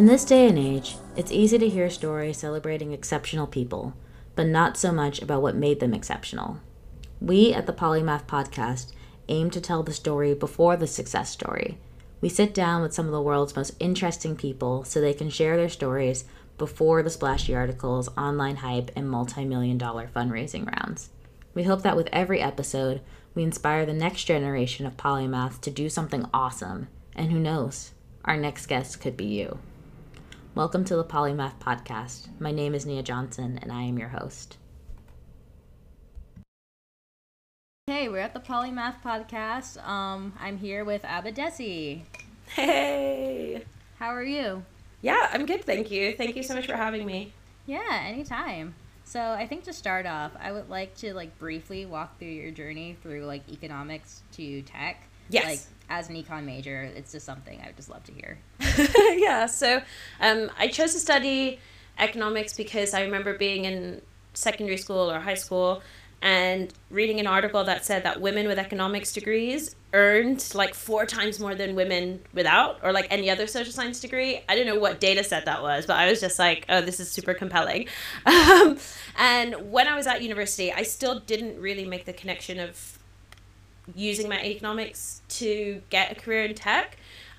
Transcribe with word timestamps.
In 0.00 0.06
this 0.06 0.24
day 0.24 0.48
and 0.48 0.58
age, 0.58 0.96
it's 1.14 1.30
easy 1.30 1.58
to 1.58 1.68
hear 1.68 1.90
stories 1.90 2.38
celebrating 2.38 2.94
exceptional 2.94 3.46
people, 3.46 3.92
but 4.34 4.46
not 4.46 4.78
so 4.78 4.92
much 4.92 5.20
about 5.20 5.42
what 5.42 5.54
made 5.54 5.78
them 5.78 5.92
exceptional. 5.92 6.58
We 7.20 7.52
at 7.52 7.66
the 7.66 7.74
Polymath 7.74 8.26
Podcast 8.26 8.92
aim 9.28 9.50
to 9.50 9.60
tell 9.60 9.82
the 9.82 9.92
story 9.92 10.32
before 10.32 10.78
the 10.78 10.86
success 10.86 11.28
story. 11.28 11.76
We 12.22 12.30
sit 12.30 12.54
down 12.54 12.80
with 12.80 12.94
some 12.94 13.04
of 13.04 13.12
the 13.12 13.20
world's 13.20 13.54
most 13.54 13.76
interesting 13.78 14.36
people 14.36 14.84
so 14.84 15.02
they 15.02 15.12
can 15.12 15.28
share 15.28 15.58
their 15.58 15.68
stories 15.68 16.24
before 16.56 17.02
the 17.02 17.10
splashy 17.10 17.54
articles, 17.54 18.08
online 18.16 18.56
hype, 18.56 18.90
and 18.96 19.06
multi 19.06 19.44
million 19.44 19.76
dollar 19.76 20.08
fundraising 20.08 20.64
rounds. 20.66 21.10
We 21.52 21.64
hope 21.64 21.82
that 21.82 21.98
with 21.98 22.08
every 22.10 22.40
episode, 22.40 23.02
we 23.34 23.42
inspire 23.42 23.84
the 23.84 23.92
next 23.92 24.24
generation 24.24 24.86
of 24.86 24.96
polymath 24.96 25.60
to 25.60 25.70
do 25.70 25.90
something 25.90 26.24
awesome. 26.32 26.88
And 27.14 27.30
who 27.30 27.38
knows, 27.38 27.90
our 28.24 28.38
next 28.38 28.64
guest 28.64 28.98
could 29.02 29.18
be 29.18 29.26
you. 29.26 29.58
Welcome 30.56 30.84
to 30.86 30.96
the 30.96 31.04
Polymath 31.04 31.60
Podcast. 31.60 32.26
My 32.40 32.50
name 32.50 32.74
is 32.74 32.84
Nia 32.84 33.04
Johnson, 33.04 33.60
and 33.62 33.70
I 33.70 33.82
am 33.82 33.96
your 34.00 34.08
host. 34.08 34.58
Hey, 37.86 38.08
we're 38.08 38.18
at 38.18 38.34
the 38.34 38.40
Polymath 38.40 39.00
Podcast. 39.00 39.80
Um, 39.86 40.32
I'm 40.40 40.58
here 40.58 40.84
with 40.84 41.02
Abadesi. 41.02 42.02
Hey. 42.46 43.62
How 44.00 44.08
are 44.08 44.24
you? 44.24 44.64
Yeah, 45.02 45.30
I'm 45.32 45.46
good, 45.46 45.64
thank 45.64 45.88
you. 45.88 46.16
Thank 46.16 46.34
you 46.34 46.42
so 46.42 46.56
much 46.56 46.66
for 46.66 46.74
having 46.74 47.06
me. 47.06 47.32
Yeah, 47.66 48.02
anytime. 48.04 48.74
So 49.04 49.20
I 49.20 49.46
think 49.46 49.62
to 49.64 49.72
start 49.72 50.04
off, 50.04 50.32
I 50.40 50.50
would 50.50 50.68
like 50.68 50.96
to 50.96 51.14
like 51.14 51.38
briefly 51.38 51.86
walk 51.86 52.18
through 52.18 52.28
your 52.28 52.50
journey 52.50 52.96
through 53.02 53.24
like 53.24 53.48
economics 53.48 54.24
to 54.32 54.62
tech. 54.62 55.08
Yes. 55.28 55.44
Like 55.44 55.79
as 55.90 56.08
an 56.08 56.14
econ 56.14 56.44
major, 56.44 56.82
it's 56.94 57.12
just 57.12 57.26
something 57.26 57.60
I 57.60 57.66
would 57.66 57.76
just 57.76 57.90
love 57.90 58.04
to 58.04 58.12
hear. 58.12 58.38
yeah, 59.18 59.46
so 59.46 59.82
um, 60.20 60.50
I 60.58 60.68
chose 60.68 60.94
to 60.94 61.00
study 61.00 61.58
economics 61.98 62.56
because 62.56 62.94
I 62.94 63.02
remember 63.02 63.36
being 63.36 63.66
in 63.66 64.00
secondary 64.32 64.78
school 64.78 65.10
or 65.10 65.20
high 65.20 65.34
school 65.34 65.82
and 66.22 66.72
reading 66.90 67.18
an 67.18 67.26
article 67.26 67.64
that 67.64 67.84
said 67.84 68.02
that 68.04 68.20
women 68.20 68.46
with 68.46 68.58
economics 68.58 69.12
degrees 69.12 69.74
earned 69.92 70.52
like 70.54 70.74
four 70.74 71.06
times 71.06 71.40
more 71.40 71.54
than 71.54 71.74
women 71.74 72.20
without 72.34 72.78
or 72.82 72.92
like 72.92 73.06
any 73.10 73.30
other 73.30 73.46
social 73.46 73.72
science 73.72 74.00
degree 74.00 74.40
i 74.48 74.54
don't 74.54 74.66
know 74.66 74.78
what 74.78 75.00
data 75.00 75.24
set 75.24 75.46
that 75.46 75.62
was 75.62 75.86
but 75.86 75.96
i 75.96 76.08
was 76.08 76.20
just 76.20 76.38
like 76.38 76.66
oh 76.68 76.80
this 76.80 77.00
is 77.00 77.10
super 77.10 77.34
compelling 77.34 77.88
um, 78.26 78.76
and 79.18 79.72
when 79.72 79.88
i 79.88 79.96
was 79.96 80.06
at 80.06 80.22
university 80.22 80.70
i 80.72 80.82
still 80.82 81.18
didn't 81.20 81.58
really 81.58 81.86
make 81.86 82.04
the 82.04 82.12
connection 82.12 82.60
of 82.60 82.99
using 83.94 84.28
my 84.28 84.42
economics 84.42 85.22
to 85.28 85.82
get 85.90 86.12
a 86.12 86.14
career 86.14 86.44
in 86.44 86.54
tech. 86.54 86.96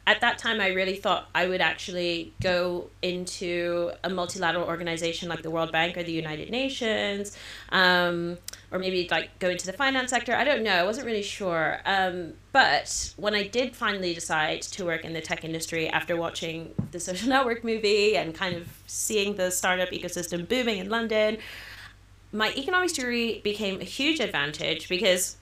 At 0.08 0.20
that 0.22 0.40
time 0.40 0.60
i 0.60 0.70
really 0.70 0.96
thought 0.96 1.30
i 1.36 1.46
would 1.46 1.62
actually 1.62 2.34
go 2.42 2.90
into 3.04 3.92
a 4.04 4.10
multilateral 4.10 4.66
organization 4.66 5.30
like 5.30 5.44
the 5.44 5.52
world 5.52 5.72
bank 5.72 5.96
or 5.96 6.02
the 6.02 6.12
united 6.12 6.50
nations 6.50 7.38
um, 7.70 8.40
or 8.72 8.80
maybe 8.80 9.08
like 9.12 9.38
go 9.38 9.50
into 9.50 9.68
the 9.68 9.74
finance 9.74 10.10
sector. 10.10 10.34
I 10.34 10.44
don't 10.44 10.64
know. 10.64 10.74
I 10.74 10.84
wasn't 10.84 11.06
really 11.06 11.22
sure. 11.22 11.82
Um, 11.86 12.34
but 12.52 13.14
when 13.18 13.36
i 13.36 13.44
did 13.48 13.76
finally 13.76 14.14
decide 14.14 14.62
to 14.62 14.86
work 14.86 15.06
in 15.06 15.14
the 15.14 15.22
tech 15.22 15.44
industry 15.44 15.88
after 15.88 16.18
watching 16.18 16.74
the 16.92 17.00
social 17.00 17.30
network 17.36 17.64
movie 17.64 18.18
and 18.18 18.34
kind 18.34 18.56
of 18.56 18.68
seeing 18.88 19.36
the 19.36 19.52
startup 19.52 19.90
ecosystem 19.90 20.48
booming 20.48 20.80
in 20.80 20.90
london 20.90 21.38
my 22.34 22.52
economics 22.56 22.94
degree 22.94 23.40
became 23.42 23.82
a 23.82 23.84
huge 23.84 24.20
advantage 24.20 24.88
because 24.88 25.38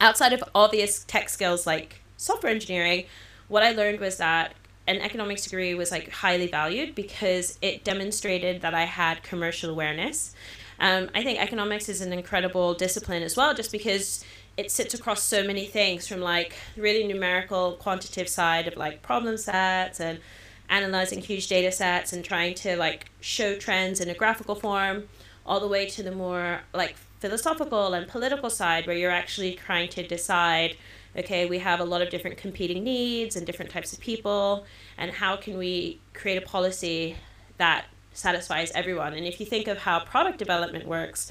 outside 0.00 0.32
of 0.32 0.42
obvious 0.54 1.04
tech 1.04 1.28
skills 1.28 1.66
like 1.66 2.02
software 2.16 2.52
engineering 2.52 3.04
what 3.48 3.62
I 3.62 3.72
learned 3.72 4.00
was 4.00 4.16
that 4.18 4.54
an 4.86 5.00
economics 5.00 5.44
degree 5.44 5.74
was 5.74 5.90
like 5.90 6.10
highly 6.10 6.46
valued 6.46 6.94
because 6.94 7.58
it 7.62 7.84
demonstrated 7.84 8.60
that 8.62 8.74
I 8.74 8.84
had 8.84 9.22
commercial 9.22 9.70
awareness. 9.70 10.34
Um, 10.78 11.10
I 11.14 11.22
think 11.22 11.40
economics 11.40 11.88
is 11.88 12.00
an 12.00 12.12
incredible 12.12 12.74
discipline 12.74 13.22
as 13.22 13.36
well, 13.36 13.54
just 13.54 13.72
because 13.72 14.24
it 14.56 14.70
sits 14.70 14.94
across 14.94 15.22
so 15.22 15.42
many 15.42 15.66
things 15.66 16.06
from 16.06 16.20
like 16.20 16.54
really 16.76 17.06
numerical, 17.06 17.72
quantitative 17.72 18.28
side 18.28 18.68
of 18.68 18.76
like 18.76 19.02
problem 19.02 19.36
sets 19.36 20.00
and 20.00 20.20
analyzing 20.68 21.20
huge 21.20 21.48
data 21.48 21.72
sets 21.72 22.12
and 22.12 22.24
trying 22.24 22.54
to 22.54 22.76
like 22.76 23.10
show 23.20 23.56
trends 23.56 24.00
in 24.00 24.08
a 24.08 24.14
graphical 24.14 24.54
form, 24.54 25.08
all 25.46 25.60
the 25.60 25.68
way 25.68 25.86
to 25.86 26.02
the 26.02 26.12
more 26.12 26.60
like 26.72 26.96
philosophical 27.24 27.94
and 27.94 28.06
political 28.06 28.50
side 28.50 28.86
where 28.86 28.94
you're 28.94 29.10
actually 29.10 29.54
trying 29.54 29.88
to 29.88 30.06
decide 30.06 30.76
okay, 31.16 31.46
we 31.46 31.58
have 31.58 31.80
a 31.80 31.84
lot 31.84 32.02
of 32.02 32.10
different 32.10 32.36
competing 32.36 32.82
needs 32.82 33.36
and 33.36 33.46
different 33.46 33.70
types 33.70 33.92
of 33.92 34.00
people, 34.00 34.66
and 34.98 35.10
how 35.12 35.36
can 35.36 35.56
we 35.56 36.00
create 36.12 36.36
a 36.36 36.40
policy 36.40 37.16
that 37.56 37.86
satisfies 38.12 38.72
everyone? 38.72 39.14
And 39.14 39.26
if 39.26 39.38
you 39.38 39.46
think 39.46 39.68
of 39.68 39.78
how 39.78 40.00
product 40.00 40.38
development 40.38 40.86
works, 40.86 41.30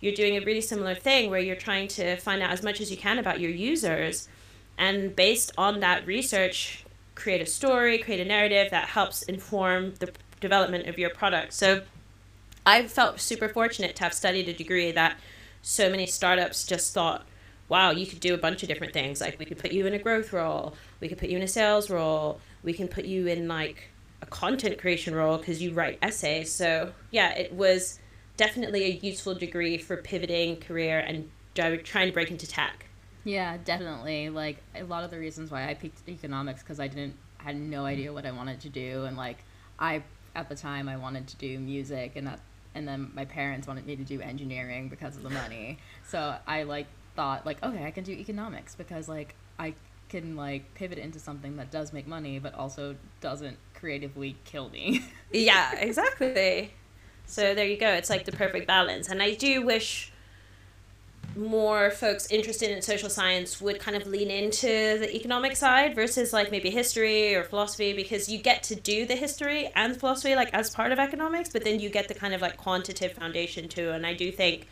you're 0.00 0.14
doing 0.14 0.36
a 0.36 0.40
really 0.40 0.60
similar 0.60 0.94
thing 0.94 1.30
where 1.30 1.40
you're 1.40 1.56
trying 1.56 1.88
to 1.88 2.16
find 2.16 2.42
out 2.42 2.50
as 2.50 2.62
much 2.62 2.80
as 2.80 2.90
you 2.90 2.96
can 2.96 3.18
about 3.18 3.38
your 3.38 3.50
users, 3.50 4.28
and 4.78 5.14
based 5.14 5.52
on 5.58 5.80
that 5.80 6.06
research, 6.06 6.84
create 7.14 7.42
a 7.42 7.46
story, 7.46 7.98
create 7.98 8.20
a 8.20 8.24
narrative 8.24 8.70
that 8.70 8.88
helps 8.88 9.22
inform 9.22 9.94
the 10.00 10.10
development 10.40 10.86
of 10.86 10.98
your 10.98 11.10
product. 11.10 11.52
So 11.52 11.82
I 12.68 12.86
felt 12.86 13.18
super 13.18 13.48
fortunate 13.48 13.96
to 13.96 14.04
have 14.04 14.12
studied 14.12 14.46
a 14.46 14.52
degree 14.52 14.92
that 14.92 15.18
so 15.62 15.88
many 15.88 16.04
startups 16.04 16.66
just 16.66 16.92
thought 16.92 17.26
wow, 17.70 17.90
you 17.90 18.06
could 18.06 18.20
do 18.20 18.32
a 18.32 18.38
bunch 18.38 18.62
of 18.62 18.68
different 18.68 18.94
things. 18.94 19.20
Like 19.20 19.38
we 19.38 19.44
could 19.44 19.58
put 19.58 19.72
you 19.72 19.86
in 19.86 19.92
a 19.92 19.98
growth 19.98 20.32
role, 20.32 20.74
we 21.00 21.08
could 21.08 21.18
put 21.18 21.28
you 21.28 21.36
in 21.36 21.42
a 21.42 21.48
sales 21.48 21.90
role, 21.90 22.40
we 22.62 22.72
can 22.72 22.88
put 22.88 23.04
you 23.04 23.26
in 23.26 23.46
like 23.46 23.88
a 24.22 24.26
content 24.26 24.78
creation 24.78 25.14
role 25.14 25.38
because 25.38 25.62
you 25.62 25.72
write 25.72 25.98
essays. 26.02 26.52
So 26.52 26.92
yeah, 27.10 27.34
it 27.36 27.52
was 27.52 28.00
definitely 28.36 28.84
a 28.84 28.94
useful 29.06 29.34
degree 29.34 29.78
for 29.78 29.98
pivoting 29.98 30.56
career 30.56 30.98
and 30.98 31.30
trying 31.54 32.06
to 32.06 32.12
break 32.12 32.30
into 32.30 32.46
tech. 32.46 32.86
Yeah, 33.24 33.56
definitely. 33.64 34.28
Like 34.28 34.62
a 34.74 34.82
lot 34.84 35.04
of 35.04 35.10
the 35.10 35.18
reasons 35.18 35.50
why 35.50 35.68
I 35.68 35.74
picked 35.74 36.06
economics 36.08 36.62
because 36.62 36.80
I 36.80 36.88
didn't 36.88 37.16
I 37.40 37.44
had 37.44 37.56
no 37.56 37.86
idea 37.86 38.12
what 38.12 38.26
I 38.26 38.30
wanted 38.30 38.60
to 38.60 38.68
do 38.68 39.04
and 39.04 39.16
like 39.16 39.38
I 39.78 40.02
at 40.34 40.48
the 40.50 40.54
time 40.54 40.88
I 40.88 40.96
wanted 40.96 41.26
to 41.28 41.36
do 41.36 41.58
music 41.58 42.12
and 42.16 42.26
that 42.26 42.40
and 42.78 42.88
then 42.88 43.10
my 43.14 43.26
parents 43.26 43.66
wanted 43.66 43.86
me 43.86 43.96
to 43.96 44.04
do 44.04 44.20
engineering 44.22 44.88
because 44.88 45.16
of 45.16 45.22
the 45.22 45.30
money. 45.30 45.78
So 46.06 46.36
I 46.46 46.62
like 46.62 46.86
thought 47.18 47.44
like 47.44 47.60
okay 47.64 47.84
i 47.84 47.90
can 47.90 48.04
do 48.04 48.12
economics 48.12 48.76
because 48.76 49.08
like 49.08 49.34
i 49.58 49.74
can 50.08 50.36
like 50.36 50.72
pivot 50.74 50.98
into 50.98 51.18
something 51.18 51.56
that 51.56 51.68
does 51.68 51.92
make 51.92 52.06
money 52.06 52.38
but 52.38 52.54
also 52.54 52.94
doesn't 53.20 53.56
creatively 53.74 54.36
kill 54.44 54.68
me. 54.70 55.02
Yeah 55.32 55.74
exactly. 55.74 56.72
So 57.26 57.54
there 57.54 57.66
you 57.66 57.76
go. 57.76 57.90
It's 57.90 58.08
like 58.08 58.24
the 58.24 58.32
perfect 58.32 58.66
balance. 58.68 59.08
And 59.08 59.20
i 59.20 59.34
do 59.34 59.66
wish 59.66 60.12
more 61.38 61.90
folks 61.90 62.26
interested 62.30 62.70
in 62.70 62.82
social 62.82 63.08
science 63.08 63.60
would 63.60 63.78
kind 63.78 63.96
of 63.96 64.06
lean 64.06 64.30
into 64.30 64.66
the 64.66 65.14
economic 65.14 65.56
side 65.56 65.94
versus 65.94 66.32
like 66.32 66.50
maybe 66.50 66.70
history 66.70 67.34
or 67.34 67.44
philosophy 67.44 67.92
because 67.92 68.28
you 68.28 68.38
get 68.38 68.62
to 68.64 68.74
do 68.74 69.06
the 69.06 69.14
history 69.14 69.70
and 69.74 69.98
philosophy 69.98 70.34
like 70.34 70.52
as 70.52 70.70
part 70.70 70.92
of 70.92 70.98
economics 70.98 71.48
but 71.50 71.64
then 71.64 71.78
you 71.80 71.88
get 71.88 72.08
the 72.08 72.14
kind 72.14 72.34
of 72.34 72.40
like 72.40 72.56
quantitative 72.56 73.12
foundation 73.16 73.68
too. 73.68 73.90
And 73.90 74.04
i 74.06 74.14
do 74.14 74.30
think 74.32 74.66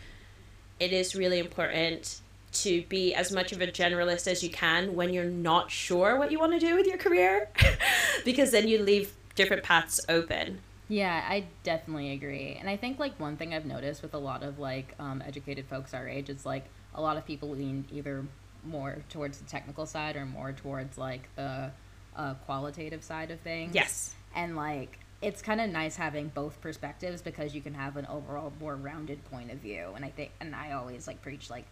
it 0.81 0.93
is 0.93 1.15
really 1.15 1.38
important 1.38 2.21
to 2.53 2.83
be 2.88 3.15
as 3.15 3.33
much 3.33 3.53
of 3.53 3.60
a 3.60 3.66
generalist 3.66 4.27
as 4.27 4.43
you 4.43 4.50
can 4.50 4.94
when 4.94 5.12
you're 5.12 5.25
not 5.25 5.71
sure 5.71 6.19
what 6.19 6.33
you 6.33 6.38
want 6.38 6.53
to 6.53 6.59
do 6.59 6.75
with 6.75 6.87
your 6.87 6.98
career 6.98 7.48
because 8.25 8.50
then 8.50 8.66
you 8.66 8.83
leave 8.83 9.12
different 9.34 9.62
paths 9.62 10.00
open 10.09 10.59
yeah 10.89 11.25
i 11.29 11.47
definitely 11.63 12.13
agree. 12.13 12.57
And 12.59 12.69
i 12.69 12.77
think 12.77 12.99
like 12.99 13.19
one 13.19 13.37
thing 13.37 13.55
i've 13.55 13.67
noticed 13.67 14.03
with 14.03 14.15
a 14.15 14.19
lot 14.19 14.43
of 14.43 14.59
like 14.59 14.95
um, 14.99 15.23
educated 15.27 15.67
folks 15.67 15.95
our 15.95 16.09
age 16.09 16.29
is 16.31 16.47
like 16.47 16.65
a 16.95 17.01
lot 17.01 17.17
of 17.17 17.27
people 17.27 17.51
lean 17.51 17.85
either 17.93 18.25
more 18.65 18.99
towards 19.09 19.39
the 19.39 19.45
technical 19.45 19.87
side 19.87 20.17
or 20.17 20.27
more 20.27 20.53
towards 20.53 20.99
like 20.99 21.29
the 21.37 21.71
uh, 22.17 22.35
qualitative 22.47 23.03
side 23.05 23.31
of 23.31 23.41
things. 23.41 23.75
Yes. 23.75 24.15
And 24.34 24.57
like 24.57 24.99
it's 25.22 25.41
kind 25.41 25.60
of 25.60 25.71
nice 25.71 25.97
having 25.97 26.28
both 26.28 26.60
perspectives 26.60 27.22
because 27.22 27.55
you 27.55 27.63
can 27.63 27.75
have 27.75 27.97
an 27.97 28.07
overall 28.07 28.53
more 28.60 28.77
rounded 28.77 29.25
point 29.27 29.51
of 29.51 29.59
view. 29.59 29.93
And 29.95 30.05
i 30.05 30.10
think 30.10 30.33
and 30.41 30.55
i 30.55 30.72
always 30.72 31.07
like 31.07 31.22
preach 31.22 31.51
like 31.51 31.65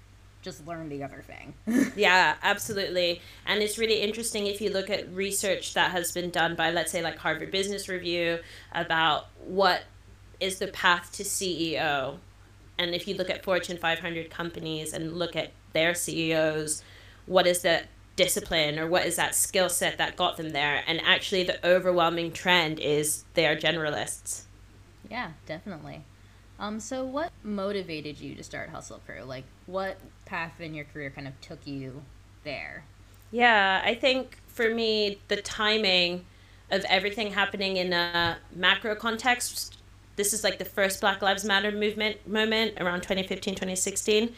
just 0.45 0.67
learn 0.67 0.91
the 0.91 1.03
other 1.03 1.25
thing. 1.27 1.55
yeah, 1.97 2.35
absolutely. 2.43 3.23
And 3.47 3.63
it's 3.63 3.79
really 3.79 4.03
interesting 4.03 4.47
if 4.47 4.61
you 4.61 4.71
look 4.71 4.91
at 4.91 5.11
research 5.13 5.75
that 5.75 5.91
has 5.91 6.13
been 6.13 6.31
done 6.31 6.55
by, 6.55 6.71
let's 6.71 6.93
say, 6.93 7.03
like 7.03 7.17
Harvard 7.17 7.51
Business 7.51 7.89
Review 7.89 8.39
about 8.73 9.27
what 9.45 9.85
is 10.39 10.59
the 10.59 10.69
path 10.69 11.11
to 11.13 11.23
CEO. 11.23 12.19
And 12.79 12.95
if 12.95 13.09
you 13.09 13.15
look 13.15 13.31
at 13.31 13.43
Fortune 13.43 13.79
500 13.79 14.31
companies 14.31 14.93
and 14.93 15.15
look 15.19 15.35
at 15.35 15.53
their 15.73 15.95
CEOs, 15.95 16.83
what 17.27 17.47
is 17.47 17.63
the 17.63 17.83
discipline 18.17 18.79
or 18.79 18.87
what 18.87 19.07
is 19.07 19.17
that 19.17 19.35
skill 19.35 19.69
set 19.69 19.97
that 19.99 20.17
got 20.17 20.37
them 20.37 20.51
there? 20.51 20.85
And 20.87 21.01
actually, 21.01 21.45
the 21.45 21.67
overwhelming 21.67 22.33
trend 22.33 22.79
is 22.79 23.25
they 23.33 23.47
are 23.47 23.57
generalists. 23.57 24.43
Yeah, 25.11 25.33
definitely. 25.47 26.05
Um, 26.59 26.81
so 26.81 27.05
what 27.05 27.33
motivated 27.43 28.21
you 28.21 28.35
to 28.35 28.45
start 28.45 28.71
Hustle 28.71 29.01
Crew? 29.07 29.23
Like, 29.23 29.45
what 29.67 29.99
path 30.25 30.61
in 30.61 30.75
your 30.75 30.85
career 30.85 31.11
kind 31.11 31.27
of 31.27 31.41
took 31.41 31.67
you 31.67 32.03
there? 32.45 32.85
Yeah, 33.31 33.83
I 33.85 33.95
think 33.95 34.39
for 34.47 34.73
me, 34.73 35.19
the 35.29 35.37
timing 35.37 36.25
of 36.71 36.85
everything 36.89 37.33
happening 37.33 37.77
in 37.77 37.93
a 37.93 38.39
macro 38.55 38.95
context. 38.95 39.79
This 40.17 40.33
is 40.33 40.45
like 40.45 40.59
the 40.59 40.65
first 40.65 41.01
Black 41.01 41.23
Lives 41.23 41.45
Matter 41.45 41.73
movement 41.73 42.27
moment 42.29 42.75
around 42.81 43.03
2015, 43.03 43.55
2016, 43.55 44.33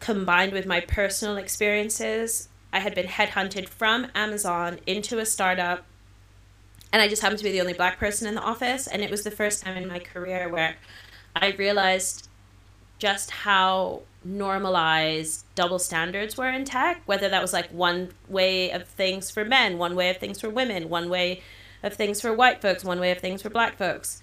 combined 0.00 0.52
with 0.52 0.66
my 0.66 0.80
personal 0.80 1.36
experiences. 1.36 2.48
I 2.72 2.80
had 2.80 2.94
been 2.94 3.06
headhunted 3.06 3.68
from 3.68 4.08
Amazon 4.14 4.80
into 4.86 5.18
a 5.18 5.26
startup, 5.26 5.84
and 6.92 7.00
I 7.00 7.08
just 7.08 7.22
happened 7.22 7.38
to 7.38 7.44
be 7.44 7.52
the 7.52 7.60
only 7.60 7.72
black 7.72 7.98
person 7.98 8.28
in 8.28 8.34
the 8.34 8.42
office. 8.42 8.86
And 8.86 9.02
it 9.02 9.10
was 9.10 9.24
the 9.24 9.30
first 9.30 9.62
time 9.62 9.76
in 9.76 9.88
my 9.88 9.98
career 9.98 10.48
where 10.48 10.76
I 11.34 11.52
realized 11.52 12.28
just 12.98 13.30
how 13.30 14.02
normalized 14.26 15.44
double 15.54 15.78
standards 15.78 16.36
were 16.36 16.48
in 16.48 16.64
tech, 16.64 17.02
whether 17.06 17.28
that 17.28 17.42
was 17.42 17.52
like 17.52 17.70
one 17.70 18.10
way 18.28 18.70
of 18.70 18.86
things 18.88 19.30
for 19.30 19.44
men, 19.44 19.78
one 19.78 19.94
way 19.94 20.10
of 20.10 20.18
things 20.18 20.40
for 20.40 20.50
women, 20.50 20.88
one 20.88 21.08
way 21.08 21.42
of 21.82 21.94
things 21.94 22.20
for 22.20 22.32
white 22.32 22.60
folks, 22.60 22.84
one 22.84 23.00
way 23.00 23.10
of 23.10 23.18
things 23.18 23.42
for 23.42 23.50
black 23.50 23.76
folks. 23.78 24.22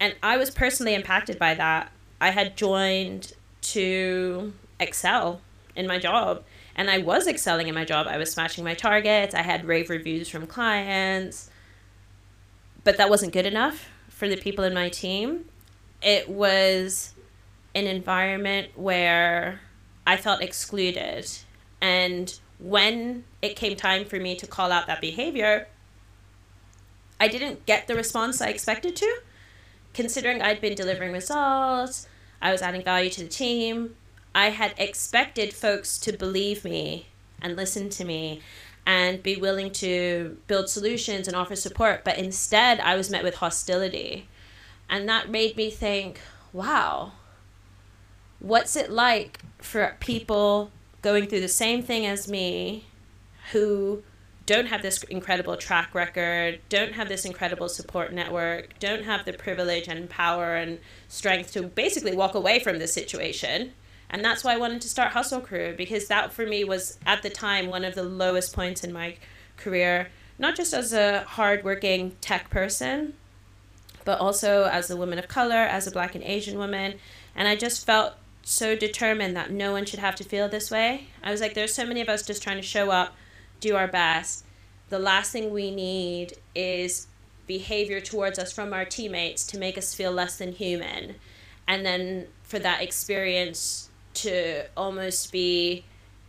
And 0.00 0.14
I 0.22 0.36
was 0.36 0.50
personally 0.50 0.94
impacted 0.94 1.38
by 1.38 1.54
that. 1.54 1.92
I 2.20 2.30
had 2.30 2.56
joined 2.56 3.32
to 3.60 4.52
excel 4.80 5.40
in 5.76 5.86
my 5.86 5.98
job, 5.98 6.42
and 6.74 6.90
I 6.90 6.98
was 6.98 7.26
excelling 7.26 7.68
in 7.68 7.74
my 7.74 7.84
job. 7.84 8.06
I 8.08 8.16
was 8.16 8.32
smashing 8.32 8.64
my 8.64 8.74
targets, 8.74 9.34
I 9.34 9.42
had 9.42 9.64
rave 9.64 9.90
reviews 9.90 10.28
from 10.28 10.46
clients, 10.46 11.50
but 12.84 12.96
that 12.96 13.10
wasn't 13.10 13.32
good 13.32 13.46
enough 13.46 13.88
for 14.08 14.28
the 14.28 14.36
people 14.36 14.64
in 14.64 14.74
my 14.74 14.88
team. 14.88 15.44
It 16.02 16.28
was 16.28 17.14
an 17.78 17.86
environment 17.86 18.68
where 18.74 19.60
I 20.06 20.16
felt 20.16 20.42
excluded. 20.42 21.28
And 21.80 22.38
when 22.58 23.24
it 23.40 23.56
came 23.56 23.76
time 23.76 24.04
for 24.04 24.18
me 24.18 24.34
to 24.36 24.46
call 24.46 24.72
out 24.72 24.86
that 24.88 25.00
behavior, 25.00 25.68
I 27.20 27.28
didn't 27.28 27.66
get 27.66 27.86
the 27.86 27.94
response 27.94 28.40
I 28.40 28.48
expected 28.48 28.96
to. 28.96 29.20
Considering 29.94 30.42
I'd 30.42 30.60
been 30.60 30.74
delivering 30.74 31.12
results, 31.12 32.08
I 32.40 32.52
was 32.52 32.62
adding 32.62 32.82
value 32.82 33.10
to 33.10 33.22
the 33.22 33.28
team, 33.28 33.96
I 34.34 34.50
had 34.50 34.74
expected 34.76 35.52
folks 35.52 35.98
to 35.98 36.12
believe 36.12 36.64
me 36.64 37.08
and 37.40 37.56
listen 37.56 37.88
to 37.90 38.04
me 38.04 38.40
and 38.86 39.22
be 39.22 39.36
willing 39.36 39.70
to 39.70 40.38
build 40.46 40.68
solutions 40.68 41.28
and 41.28 41.36
offer 41.36 41.56
support. 41.56 42.04
But 42.04 42.18
instead, 42.18 42.80
I 42.80 42.96
was 42.96 43.10
met 43.10 43.24
with 43.24 43.36
hostility. 43.36 44.28
And 44.88 45.08
that 45.08 45.28
made 45.28 45.56
me 45.56 45.70
think, 45.70 46.20
wow, 46.52 47.12
what's 48.40 48.76
it 48.76 48.90
like 48.90 49.40
for 49.58 49.96
people 50.00 50.70
going 51.02 51.26
through 51.26 51.40
the 51.40 51.48
same 51.48 51.82
thing 51.82 52.06
as 52.06 52.28
me 52.28 52.84
who 53.52 54.02
don't 54.46 54.66
have 54.66 54.80
this 54.80 55.02
incredible 55.04 55.56
track 55.56 55.94
record, 55.94 56.58
don't 56.68 56.94
have 56.94 57.08
this 57.08 57.26
incredible 57.26 57.68
support 57.68 58.12
network, 58.12 58.78
don't 58.78 59.04
have 59.04 59.24
the 59.26 59.32
privilege 59.32 59.88
and 59.88 60.08
power 60.08 60.56
and 60.56 60.78
strength 61.08 61.52
to 61.52 61.62
basically 61.62 62.16
walk 62.16 62.34
away 62.34 62.58
from 62.58 62.78
this 62.78 62.92
situation. 62.92 63.72
And 64.08 64.24
that's 64.24 64.42
why 64.42 64.54
I 64.54 64.56
wanted 64.56 64.80
to 64.82 64.88
start 64.88 65.12
Hustle 65.12 65.42
Crew 65.42 65.74
because 65.76 66.08
that 66.08 66.32
for 66.32 66.46
me 66.46 66.64
was 66.64 66.98
at 67.04 67.22
the 67.22 67.28
time 67.28 67.66
one 67.66 67.84
of 67.84 67.94
the 67.94 68.02
lowest 68.02 68.54
points 68.54 68.82
in 68.82 68.90
my 68.90 69.16
career, 69.58 70.08
not 70.38 70.56
just 70.56 70.72
as 70.72 70.94
a 70.94 71.24
hardworking 71.24 72.16
tech 72.22 72.48
person, 72.48 73.12
but 74.06 74.18
also 74.18 74.64
as 74.64 74.90
a 74.90 74.96
woman 74.96 75.18
of 75.18 75.28
color, 75.28 75.56
as 75.56 75.86
a 75.86 75.90
black 75.90 76.14
and 76.14 76.24
Asian 76.24 76.56
woman. 76.56 76.94
And 77.36 77.46
I 77.46 77.54
just 77.54 77.84
felt 77.84 78.14
so 78.48 78.74
determined 78.74 79.36
that 79.36 79.50
no 79.50 79.72
one 79.72 79.84
should 79.84 79.98
have 79.98 80.14
to 80.14 80.24
feel 80.24 80.48
this 80.48 80.70
way. 80.70 81.08
I 81.22 81.30
was 81.30 81.42
like, 81.42 81.52
there's 81.52 81.74
so 81.74 81.84
many 81.84 82.00
of 82.00 82.08
us 82.08 82.26
just 82.26 82.42
trying 82.42 82.56
to 82.56 82.62
show 82.62 82.90
up, 82.90 83.14
do 83.60 83.76
our 83.76 83.86
best. 83.86 84.46
The 84.88 84.98
last 84.98 85.32
thing 85.32 85.50
we 85.50 85.70
need 85.70 86.32
is 86.54 87.08
behavior 87.46 88.00
towards 88.00 88.38
us 88.38 88.50
from 88.50 88.72
our 88.72 88.86
teammates 88.86 89.46
to 89.48 89.58
make 89.58 89.76
us 89.76 89.94
feel 89.94 90.12
less 90.12 90.38
than 90.38 90.52
human. 90.52 91.16
And 91.66 91.84
then 91.84 92.28
for 92.42 92.58
that 92.58 92.80
experience 92.82 93.90
to 94.14 94.64
almost 94.78 95.30
be 95.30 95.84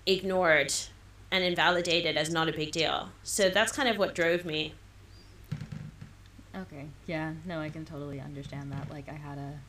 ignored 0.06 0.74
and 1.32 1.42
invalidated 1.46 2.18
as 2.18 2.30
not 2.30 2.50
a 2.50 2.52
big 2.52 2.74
deal. 2.74 3.12
So 3.24 3.50
that's 3.50 3.72
kind 3.72 3.88
of 3.88 3.98
what 3.98 4.14
drove 4.14 4.44
me. 4.44 4.74
Okay. 6.54 6.88
Yeah. 7.08 7.32
No, 7.46 7.62
I 7.62 7.70
can 7.70 7.86
totally 7.86 8.20
understand 8.20 8.74
that. 8.74 8.90
Like 8.90 9.08
I 9.08 9.14
had 9.14 9.38
a 9.38 9.60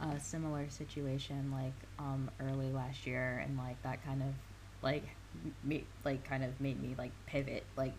a 0.00 0.20
similar 0.20 0.68
situation 0.68 1.50
like 1.50 1.72
um 1.98 2.30
early 2.40 2.70
last 2.70 3.06
year 3.06 3.42
and 3.44 3.56
like 3.56 3.82
that 3.82 4.04
kind 4.04 4.22
of 4.22 4.28
like 4.82 5.04
me 5.64 5.84
like 6.04 6.22
kind 6.28 6.44
of 6.44 6.60
made 6.60 6.80
me 6.82 6.94
like 6.98 7.12
pivot 7.26 7.64
like 7.76 7.94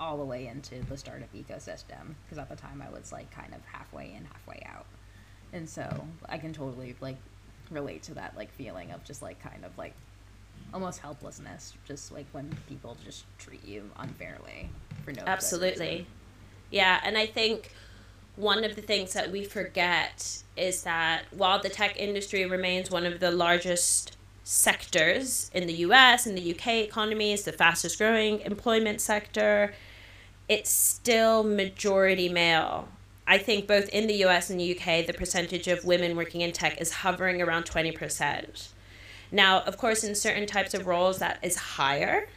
all 0.00 0.16
the 0.16 0.24
way 0.24 0.46
into 0.46 0.80
the 0.88 0.96
startup 0.96 1.32
ecosystem 1.34 2.14
because 2.24 2.38
at 2.38 2.48
the 2.48 2.56
time 2.56 2.82
I 2.86 2.90
was 2.90 3.12
like 3.12 3.30
kind 3.30 3.52
of 3.54 3.60
halfway 3.64 4.14
in 4.16 4.24
halfway 4.24 4.62
out. 4.66 4.86
And 5.52 5.68
so 5.68 6.06
I 6.28 6.38
can 6.38 6.52
totally 6.52 6.94
like 7.00 7.16
relate 7.70 8.02
to 8.04 8.14
that 8.14 8.36
like 8.36 8.52
feeling 8.52 8.92
of 8.92 9.04
just 9.04 9.22
like 9.22 9.40
kind 9.42 9.64
of 9.64 9.76
like 9.76 9.94
almost 10.72 11.00
helplessness 11.00 11.74
just 11.86 12.12
like 12.12 12.26
when 12.32 12.54
people 12.68 12.96
just 13.04 13.24
treat 13.38 13.64
you 13.66 13.90
unfairly 13.98 14.68
for 15.04 15.12
no 15.12 15.22
absolutely. 15.26 16.06
Yeah 16.70 17.00
and 17.02 17.16
I 17.16 17.26
think 17.26 17.72
one 18.38 18.64
of 18.64 18.76
the 18.76 18.82
things 18.82 19.12
that 19.14 19.32
we 19.32 19.44
forget 19.44 20.42
is 20.56 20.84
that 20.84 21.24
while 21.32 21.60
the 21.60 21.68
tech 21.68 21.98
industry 21.98 22.46
remains 22.46 22.90
one 22.90 23.04
of 23.04 23.18
the 23.18 23.32
largest 23.32 24.16
sectors 24.44 25.50
in 25.52 25.66
the 25.66 25.74
US 25.74 26.24
and 26.24 26.38
the 26.38 26.54
UK 26.54 26.68
economy 26.76 27.32
is 27.32 27.42
the 27.42 27.52
fastest 27.52 27.98
growing 27.98 28.40
employment 28.40 29.00
sector, 29.00 29.74
it's 30.48 30.70
still 30.70 31.42
majority 31.42 32.28
male. 32.28 32.88
I 33.26 33.38
think 33.38 33.66
both 33.66 33.88
in 33.88 34.06
the 34.06 34.24
US 34.24 34.50
and 34.50 34.60
the 34.60 34.78
UK, 34.78 35.04
the 35.06 35.12
percentage 35.12 35.66
of 35.66 35.84
women 35.84 36.16
working 36.16 36.40
in 36.40 36.52
tech 36.52 36.80
is 36.80 36.92
hovering 36.92 37.42
around 37.42 37.64
20%. 37.64 38.68
Now, 39.32 39.60
of 39.62 39.76
course, 39.76 40.04
in 40.04 40.14
certain 40.14 40.46
types 40.46 40.74
of 40.74 40.86
roles, 40.86 41.18
that 41.18 41.38
is 41.42 41.56
higher. 41.56 42.28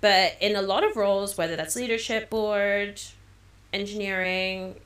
But 0.00 0.36
in 0.40 0.54
a 0.54 0.62
lot 0.62 0.84
of 0.84 0.94
roles, 0.94 1.38
whether 1.38 1.56
that's 1.56 1.74
leadership 1.74 2.28
board, 2.30 3.00
engineering, 3.72 4.76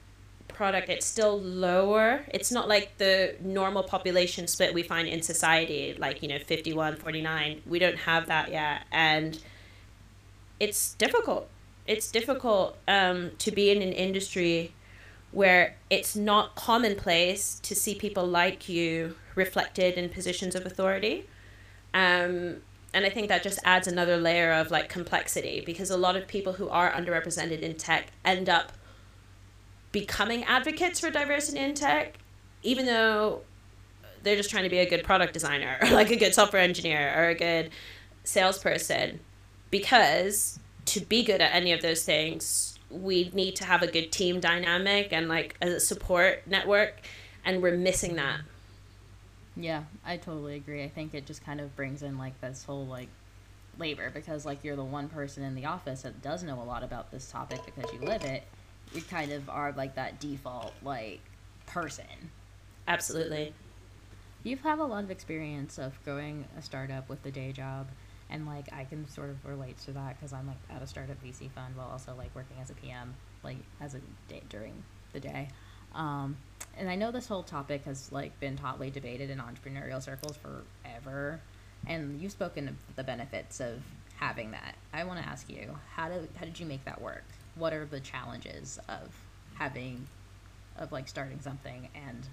product, 0.60 0.90
it's 0.90 1.06
still 1.06 1.40
lower. 1.40 2.20
It's 2.34 2.52
not 2.52 2.68
like 2.68 2.98
the 2.98 3.34
normal 3.40 3.82
population 3.82 4.46
split 4.46 4.74
we 4.74 4.82
find 4.82 5.08
in 5.08 5.22
society, 5.22 5.96
like, 5.96 6.20
you 6.20 6.28
know, 6.28 6.38
51, 6.38 6.96
49. 6.96 7.62
We 7.64 7.78
don't 7.78 7.96
have 8.00 8.26
that 8.26 8.50
yet. 8.50 8.82
And 8.92 9.42
it's 10.60 10.92
difficult. 10.96 11.48
It's 11.86 12.10
difficult 12.10 12.76
um, 12.86 13.30
to 13.38 13.50
be 13.50 13.70
in 13.70 13.80
an 13.80 13.94
industry 13.94 14.74
where 15.32 15.76
it's 15.88 16.14
not 16.14 16.56
commonplace 16.56 17.58
to 17.60 17.74
see 17.74 17.94
people 17.94 18.26
like 18.26 18.68
you 18.68 19.16
reflected 19.36 19.94
in 19.94 20.10
positions 20.10 20.54
of 20.54 20.66
authority. 20.66 21.24
Um, 21.94 22.56
and 22.92 23.06
I 23.06 23.08
think 23.08 23.28
that 23.28 23.42
just 23.42 23.60
adds 23.64 23.88
another 23.88 24.18
layer 24.18 24.52
of 24.52 24.70
like 24.70 24.90
complexity 24.90 25.62
because 25.64 25.88
a 25.88 25.96
lot 25.96 26.16
of 26.16 26.28
people 26.28 26.52
who 26.52 26.68
are 26.68 26.92
underrepresented 26.92 27.60
in 27.60 27.76
tech 27.76 28.08
end 28.26 28.50
up 28.50 28.72
becoming 29.92 30.44
advocates 30.44 31.00
for 31.00 31.10
diversity 31.10 31.58
in 31.58 31.74
tech, 31.74 32.18
even 32.62 32.86
though 32.86 33.42
they're 34.22 34.36
just 34.36 34.50
trying 34.50 34.64
to 34.64 34.70
be 34.70 34.78
a 34.78 34.88
good 34.88 35.04
product 35.04 35.32
designer 35.32 35.78
or 35.82 35.90
like 35.90 36.10
a 36.10 36.16
good 36.16 36.34
software 36.34 36.62
engineer 36.62 37.12
or 37.16 37.28
a 37.28 37.34
good 37.34 37.70
salesperson. 38.24 39.20
Because 39.70 40.58
to 40.86 41.00
be 41.00 41.22
good 41.22 41.40
at 41.40 41.54
any 41.54 41.72
of 41.72 41.82
those 41.82 42.04
things, 42.04 42.78
we 42.90 43.30
need 43.32 43.56
to 43.56 43.64
have 43.64 43.82
a 43.82 43.86
good 43.86 44.10
team 44.10 44.40
dynamic 44.40 45.12
and 45.12 45.28
like 45.28 45.56
a 45.62 45.78
support 45.78 46.42
network, 46.46 47.00
and 47.44 47.62
we're 47.62 47.76
missing 47.76 48.16
that. 48.16 48.40
Yeah, 49.56 49.84
I 50.04 50.16
totally 50.16 50.56
agree. 50.56 50.82
I 50.82 50.88
think 50.88 51.14
it 51.14 51.26
just 51.26 51.44
kind 51.44 51.60
of 51.60 51.74
brings 51.76 52.02
in 52.02 52.18
like 52.18 52.40
this 52.40 52.64
whole 52.64 52.86
like 52.86 53.08
labor 53.78 54.10
because 54.10 54.44
like 54.44 54.64
you're 54.64 54.76
the 54.76 54.84
one 54.84 55.08
person 55.08 55.42
in 55.44 55.54
the 55.54 55.66
office 55.66 56.02
that 56.02 56.20
does 56.22 56.42
know 56.42 56.60
a 56.60 56.64
lot 56.64 56.82
about 56.82 57.10
this 57.10 57.30
topic 57.30 57.60
because 57.64 57.90
you 57.92 58.00
live 58.00 58.24
it 58.24 58.42
you 58.94 59.02
kind 59.02 59.32
of 59.32 59.48
are 59.48 59.72
like 59.72 59.94
that 59.94 60.20
default 60.20 60.72
like 60.82 61.20
person. 61.66 62.30
Absolutely. 62.88 63.54
You 64.42 64.56
have 64.56 64.64
had 64.64 64.78
a 64.78 64.84
lot 64.84 65.04
of 65.04 65.10
experience 65.10 65.78
of 65.78 66.02
growing 66.04 66.46
a 66.58 66.62
startup 66.62 67.08
with 67.08 67.22
the 67.22 67.30
day 67.30 67.52
job, 67.52 67.88
and 68.30 68.46
like 68.46 68.72
I 68.72 68.84
can 68.84 69.06
sort 69.08 69.30
of 69.30 69.44
relate 69.44 69.78
to 69.84 69.92
that 69.92 70.16
because 70.16 70.32
I'm 70.32 70.46
like 70.46 70.56
at 70.70 70.82
a 70.82 70.86
startup 70.86 71.22
VC 71.22 71.50
fund 71.50 71.76
while 71.76 71.88
also 71.88 72.14
like 72.16 72.34
working 72.34 72.56
as 72.60 72.70
a 72.70 72.74
PM, 72.74 73.14
like 73.44 73.58
as 73.80 73.94
a 73.94 74.00
day 74.28 74.42
during 74.48 74.82
the 75.12 75.20
day. 75.20 75.48
Um, 75.94 76.36
and 76.76 76.88
I 76.88 76.94
know 76.94 77.10
this 77.10 77.26
whole 77.26 77.42
topic 77.42 77.84
has 77.84 78.10
like 78.12 78.38
been 78.40 78.56
hotly 78.56 78.90
debated 78.90 79.30
in 79.30 79.38
entrepreneurial 79.38 80.02
circles 80.02 80.36
forever, 80.36 81.40
and 81.86 82.20
you've 82.20 82.32
spoken 82.32 82.68
of 82.68 82.74
the 82.96 83.04
benefits 83.04 83.60
of 83.60 83.82
having 84.16 84.52
that. 84.52 84.74
I 84.92 85.04
want 85.04 85.20
to 85.20 85.28
ask 85.28 85.50
you, 85.50 85.76
how 85.94 86.08
did 86.08 86.28
how 86.36 86.46
did 86.46 86.58
you 86.58 86.66
make 86.66 86.84
that 86.86 87.00
work? 87.00 87.24
What 87.54 87.72
are 87.72 87.84
the 87.84 88.00
challenges 88.00 88.78
of 88.88 89.08
having 89.54 90.06
of 90.78 90.92
like 90.92 91.08
starting 91.08 91.40
something 91.40 91.88
and 91.94 92.26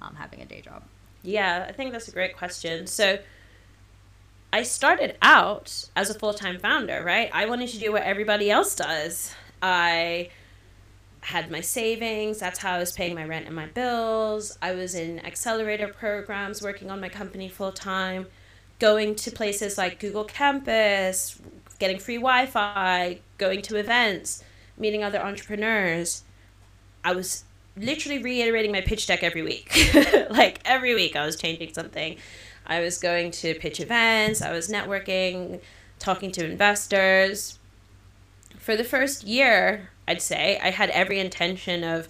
um, 0.00 0.14
having 0.14 0.40
a 0.40 0.44
day 0.44 0.60
job 0.60 0.82
yeah 1.22 1.66
i 1.68 1.72
think 1.72 1.92
that's 1.92 2.08
a 2.08 2.12
great 2.12 2.36
question 2.36 2.86
so 2.86 3.18
i 4.52 4.62
started 4.62 5.16
out 5.22 5.88
as 5.96 6.10
a 6.10 6.14
full-time 6.14 6.58
founder 6.58 7.02
right 7.04 7.30
i 7.32 7.46
wanted 7.46 7.68
to 7.68 7.78
do 7.78 7.92
what 7.92 8.02
everybody 8.02 8.50
else 8.50 8.74
does 8.74 9.34
i 9.62 10.30
had 11.22 11.50
my 11.50 11.60
savings. 11.60 12.38
That's 12.38 12.58
how 12.58 12.74
I 12.74 12.78
was 12.78 12.92
paying 12.92 13.14
my 13.14 13.24
rent 13.24 13.46
and 13.46 13.54
my 13.54 13.66
bills. 13.66 14.56
I 14.62 14.72
was 14.72 14.94
in 14.94 15.24
accelerator 15.24 15.88
programs, 15.88 16.62
working 16.62 16.90
on 16.90 17.00
my 17.00 17.08
company 17.08 17.48
full 17.48 17.72
time, 17.72 18.26
going 18.78 19.14
to 19.16 19.30
places 19.30 19.76
like 19.76 20.00
Google 20.00 20.24
Campus, 20.24 21.40
getting 21.78 21.98
free 21.98 22.16
Wi 22.16 22.46
Fi, 22.46 23.20
going 23.38 23.62
to 23.62 23.76
events, 23.76 24.42
meeting 24.76 25.04
other 25.04 25.20
entrepreneurs. 25.20 26.24
I 27.04 27.14
was 27.14 27.44
literally 27.76 28.22
reiterating 28.22 28.72
my 28.72 28.80
pitch 28.80 29.06
deck 29.06 29.22
every 29.22 29.42
week. 29.42 29.72
like 30.30 30.60
every 30.64 30.94
week, 30.94 31.16
I 31.16 31.24
was 31.24 31.36
changing 31.36 31.72
something. 31.72 32.16
I 32.66 32.80
was 32.80 32.98
going 32.98 33.30
to 33.32 33.54
pitch 33.54 33.80
events, 33.80 34.42
I 34.42 34.52
was 34.52 34.68
networking, 34.68 35.60
talking 35.98 36.30
to 36.32 36.44
investors. 36.44 37.58
For 38.58 38.76
the 38.76 38.84
first 38.84 39.24
year, 39.24 39.90
I'd 40.06 40.22
say, 40.22 40.58
I 40.62 40.70
had 40.70 40.90
every 40.90 41.18
intention 41.18 41.82
of 41.82 42.08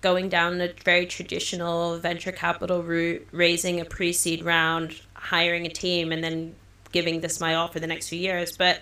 going 0.00 0.28
down 0.28 0.58
the 0.58 0.72
very 0.84 1.06
traditional 1.06 1.98
venture 1.98 2.32
capital 2.32 2.82
route, 2.82 3.26
raising 3.32 3.80
a 3.80 3.84
pre 3.84 4.12
seed 4.12 4.44
round, 4.44 5.00
hiring 5.14 5.66
a 5.66 5.70
team, 5.70 6.12
and 6.12 6.22
then 6.22 6.54
giving 6.92 7.20
this 7.20 7.40
my 7.40 7.54
all 7.54 7.68
for 7.68 7.80
the 7.80 7.86
next 7.86 8.08
few 8.08 8.18
years. 8.18 8.56
But 8.56 8.80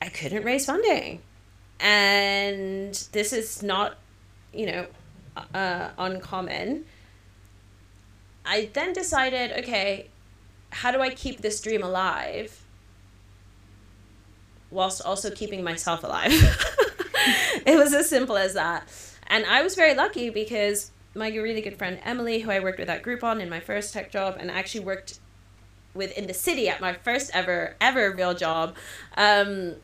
I 0.00 0.08
couldn't 0.08 0.44
raise 0.44 0.66
funding. 0.66 1.22
And 1.82 2.94
this 3.10 3.32
is 3.32 3.62
not, 3.62 3.98
you 4.54 4.66
know, 4.66 4.86
uh, 5.52 5.90
uncommon. 5.98 6.84
I 8.46 8.70
then 8.72 8.92
decided, 8.92 9.52
okay, 9.64 10.08
how 10.70 10.92
do 10.92 11.00
I 11.00 11.10
keep 11.10 11.40
this 11.42 11.60
dream 11.60 11.82
alive 11.82 12.62
whilst 14.70 15.02
also 15.02 15.30
keeping 15.30 15.62
myself 15.64 16.04
alive? 16.04 16.32
it 17.66 17.76
was 17.76 17.92
as 17.92 18.08
simple 18.08 18.36
as 18.36 18.54
that. 18.54 18.88
And 19.26 19.44
I 19.46 19.62
was 19.62 19.74
very 19.74 19.94
lucky 19.94 20.30
because 20.30 20.92
my 21.14 21.28
really 21.28 21.60
good 21.60 21.76
friend 21.76 21.98
Emily, 22.04 22.40
who 22.40 22.50
I 22.50 22.60
worked 22.60 22.78
with 22.78 22.88
at 22.88 23.02
Groupon 23.02 23.40
in 23.40 23.50
my 23.50 23.60
first 23.60 23.92
tech 23.92 24.10
job, 24.10 24.36
and 24.38 24.50
actually 24.50 24.84
worked 24.84 25.18
with 25.94 26.16
in 26.16 26.26
the 26.26 26.34
city 26.34 26.68
at 26.68 26.80
my 26.80 26.94
first 26.94 27.30
ever 27.34 27.76
ever 27.80 28.12
real 28.12 28.34
job, 28.34 28.76
um, 29.16 29.74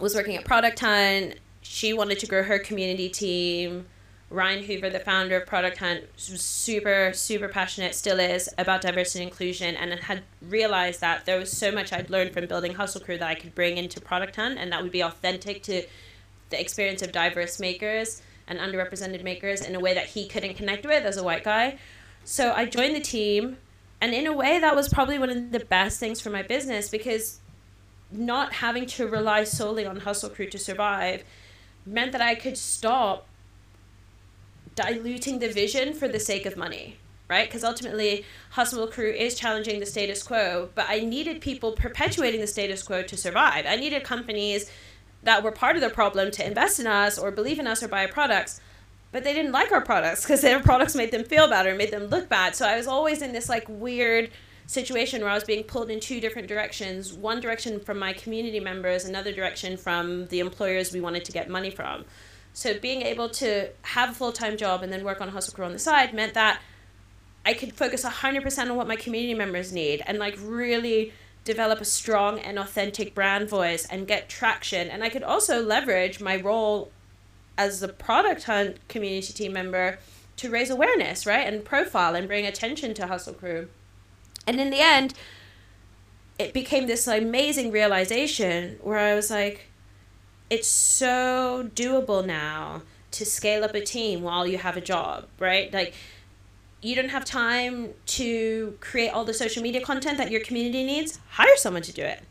was 0.00 0.14
working 0.14 0.36
at 0.36 0.44
Product 0.44 0.78
Hunt. 0.78 1.34
She 1.60 1.92
wanted 1.92 2.18
to 2.20 2.26
grow 2.26 2.42
her 2.42 2.58
community 2.58 3.08
team. 3.08 3.86
Ryan 4.30 4.64
Hoover, 4.64 4.88
the 4.88 4.98
founder 4.98 5.36
of 5.36 5.46
Product 5.46 5.76
Hunt, 5.76 6.04
was 6.14 6.40
super, 6.40 7.12
super 7.12 7.48
passionate, 7.48 7.94
still 7.94 8.18
is, 8.18 8.48
about 8.56 8.80
diversity 8.80 9.22
and 9.22 9.30
inclusion, 9.30 9.76
and 9.76 9.92
had 9.92 10.22
realized 10.40 11.02
that 11.02 11.26
there 11.26 11.38
was 11.38 11.52
so 11.52 11.70
much 11.70 11.92
I'd 11.92 12.08
learned 12.08 12.32
from 12.32 12.46
building 12.46 12.74
Hustle 12.74 13.02
Crew 13.02 13.18
that 13.18 13.28
I 13.28 13.34
could 13.34 13.54
bring 13.54 13.76
into 13.76 14.00
Product 14.00 14.34
Hunt, 14.34 14.58
and 14.58 14.72
that 14.72 14.82
would 14.82 14.90
be 14.90 15.02
authentic 15.02 15.62
to 15.64 15.82
the 16.48 16.60
experience 16.60 17.02
of 17.02 17.12
diverse 17.12 17.60
makers 17.60 18.22
and 18.48 18.58
underrepresented 18.58 19.22
makers 19.22 19.60
in 19.60 19.74
a 19.74 19.80
way 19.80 19.92
that 19.94 20.06
he 20.06 20.26
couldn't 20.26 20.54
connect 20.54 20.86
with 20.86 21.04
as 21.04 21.18
a 21.18 21.22
white 21.22 21.44
guy. 21.44 21.78
So 22.24 22.52
I 22.52 22.64
joined 22.64 22.96
the 22.96 23.00
team, 23.00 23.58
and 24.00 24.14
in 24.14 24.26
a 24.26 24.32
way, 24.32 24.58
that 24.58 24.74
was 24.74 24.88
probably 24.88 25.18
one 25.18 25.28
of 25.28 25.52
the 25.52 25.60
best 25.60 26.00
things 26.00 26.22
for 26.22 26.30
my 26.30 26.42
business 26.42 26.88
because 26.88 27.40
not 28.12 28.54
having 28.54 28.86
to 28.86 29.06
rely 29.06 29.44
solely 29.44 29.86
on 29.86 30.00
Hustle 30.00 30.30
Crew 30.30 30.46
to 30.46 30.58
survive 30.58 31.24
meant 31.84 32.12
that 32.12 32.20
I 32.20 32.34
could 32.34 32.56
stop 32.56 33.26
diluting 34.74 35.38
the 35.38 35.48
vision 35.48 35.92
for 35.92 36.08
the 36.08 36.20
sake 36.20 36.46
of 36.46 36.56
money, 36.56 36.96
right? 37.28 37.48
Because 37.48 37.64
ultimately, 37.64 38.24
Hustle 38.50 38.86
Crew 38.86 39.10
is 39.10 39.34
challenging 39.34 39.80
the 39.80 39.86
status 39.86 40.22
quo, 40.22 40.70
but 40.74 40.86
I 40.88 41.00
needed 41.00 41.40
people 41.40 41.72
perpetuating 41.72 42.40
the 42.40 42.46
status 42.46 42.82
quo 42.82 43.02
to 43.02 43.16
survive. 43.16 43.66
I 43.66 43.76
needed 43.76 44.04
companies 44.04 44.70
that 45.22 45.42
were 45.42 45.52
part 45.52 45.76
of 45.76 45.82
the 45.82 45.90
problem 45.90 46.30
to 46.32 46.46
invest 46.46 46.80
in 46.80 46.86
us 46.86 47.18
or 47.18 47.30
believe 47.30 47.58
in 47.58 47.66
us 47.66 47.82
or 47.82 47.88
buy 47.88 48.06
our 48.06 48.12
products 48.12 48.60
but 49.12 49.24
they 49.24 49.34
didn't 49.34 49.52
like 49.52 49.70
our 49.70 49.82
products 49.82 50.22
because 50.22 50.40
their 50.40 50.60
products 50.64 50.94
made 50.94 51.10
them 51.10 51.24
feel 51.24 51.48
bad 51.48 51.66
or 51.66 51.74
made 51.74 51.90
them 51.90 52.06
look 52.06 52.28
bad 52.28 52.56
so 52.56 52.66
i 52.66 52.76
was 52.76 52.86
always 52.86 53.22
in 53.22 53.32
this 53.32 53.48
like 53.48 53.64
weird 53.68 54.30
situation 54.72 55.20
where 55.20 55.30
i 55.30 55.34
was 55.34 55.44
being 55.44 55.62
pulled 55.62 55.90
in 55.90 56.00
two 56.00 56.20
different 56.20 56.48
directions 56.48 57.12
one 57.12 57.40
direction 57.40 57.78
from 57.78 57.98
my 57.98 58.12
community 58.12 58.60
members 58.60 59.04
another 59.04 59.32
direction 59.32 59.76
from 59.76 60.26
the 60.28 60.40
employers 60.40 60.92
we 60.92 61.00
wanted 61.00 61.24
to 61.24 61.32
get 61.32 61.48
money 61.48 61.70
from 61.70 62.04
so 62.54 62.78
being 62.78 63.02
able 63.02 63.28
to 63.28 63.68
have 63.82 64.10
a 64.10 64.14
full-time 64.14 64.56
job 64.56 64.82
and 64.82 64.92
then 64.92 65.04
work 65.04 65.20
on 65.20 65.28
hustle 65.28 65.54
crew 65.54 65.64
on 65.64 65.72
the 65.72 65.78
side 65.78 66.14
meant 66.14 66.34
that 66.34 66.60
i 67.44 67.52
could 67.52 67.72
focus 67.74 68.04
100% 68.04 68.70
on 68.70 68.76
what 68.76 68.88
my 68.88 68.96
community 68.96 69.34
members 69.34 69.72
need 69.72 70.02
and 70.06 70.18
like 70.18 70.36
really 70.42 71.12
develop 71.44 71.80
a 71.80 71.84
strong 71.84 72.38
and 72.38 72.58
authentic 72.58 73.14
brand 73.14 73.48
voice 73.48 73.86
and 73.86 74.06
get 74.06 74.28
traction. 74.28 74.88
And 74.88 75.02
I 75.02 75.08
could 75.08 75.22
also 75.22 75.62
leverage 75.62 76.20
my 76.20 76.36
role 76.36 76.92
as 77.58 77.82
a 77.82 77.88
product 77.88 78.44
hunt 78.44 78.76
community 78.88 79.32
team 79.32 79.52
member 79.52 79.98
to 80.36 80.50
raise 80.50 80.70
awareness, 80.70 81.26
right? 81.26 81.46
And 81.46 81.64
profile 81.64 82.14
and 82.14 82.26
bring 82.26 82.46
attention 82.46 82.94
to 82.94 83.06
Hustle 83.06 83.34
Crew. 83.34 83.68
And 84.46 84.60
in 84.60 84.70
the 84.70 84.80
end, 84.80 85.14
it 86.38 86.52
became 86.52 86.86
this 86.86 87.06
amazing 87.06 87.70
realization 87.70 88.78
where 88.82 88.98
I 88.98 89.14
was 89.14 89.30
like, 89.30 89.68
it's 90.50 90.68
so 90.68 91.70
doable 91.74 92.24
now 92.26 92.82
to 93.12 93.24
scale 93.24 93.64
up 93.64 93.74
a 93.74 93.80
team 93.80 94.22
while 94.22 94.46
you 94.46 94.58
have 94.58 94.76
a 94.76 94.80
job, 94.80 95.26
right? 95.38 95.72
Like, 95.72 95.94
you 96.80 96.96
don't 96.96 97.10
have 97.10 97.24
time 97.24 97.90
to 98.06 98.76
create 98.80 99.10
all 99.10 99.24
the 99.24 99.34
social 99.34 99.62
media 99.62 99.80
content 99.80 100.18
that 100.18 100.30
your 100.30 100.40
community 100.40 100.82
needs, 100.84 101.20
hire 101.30 101.56
someone 101.56 101.82
to 101.82 101.92
do 101.92 102.02
it. 102.02 102.22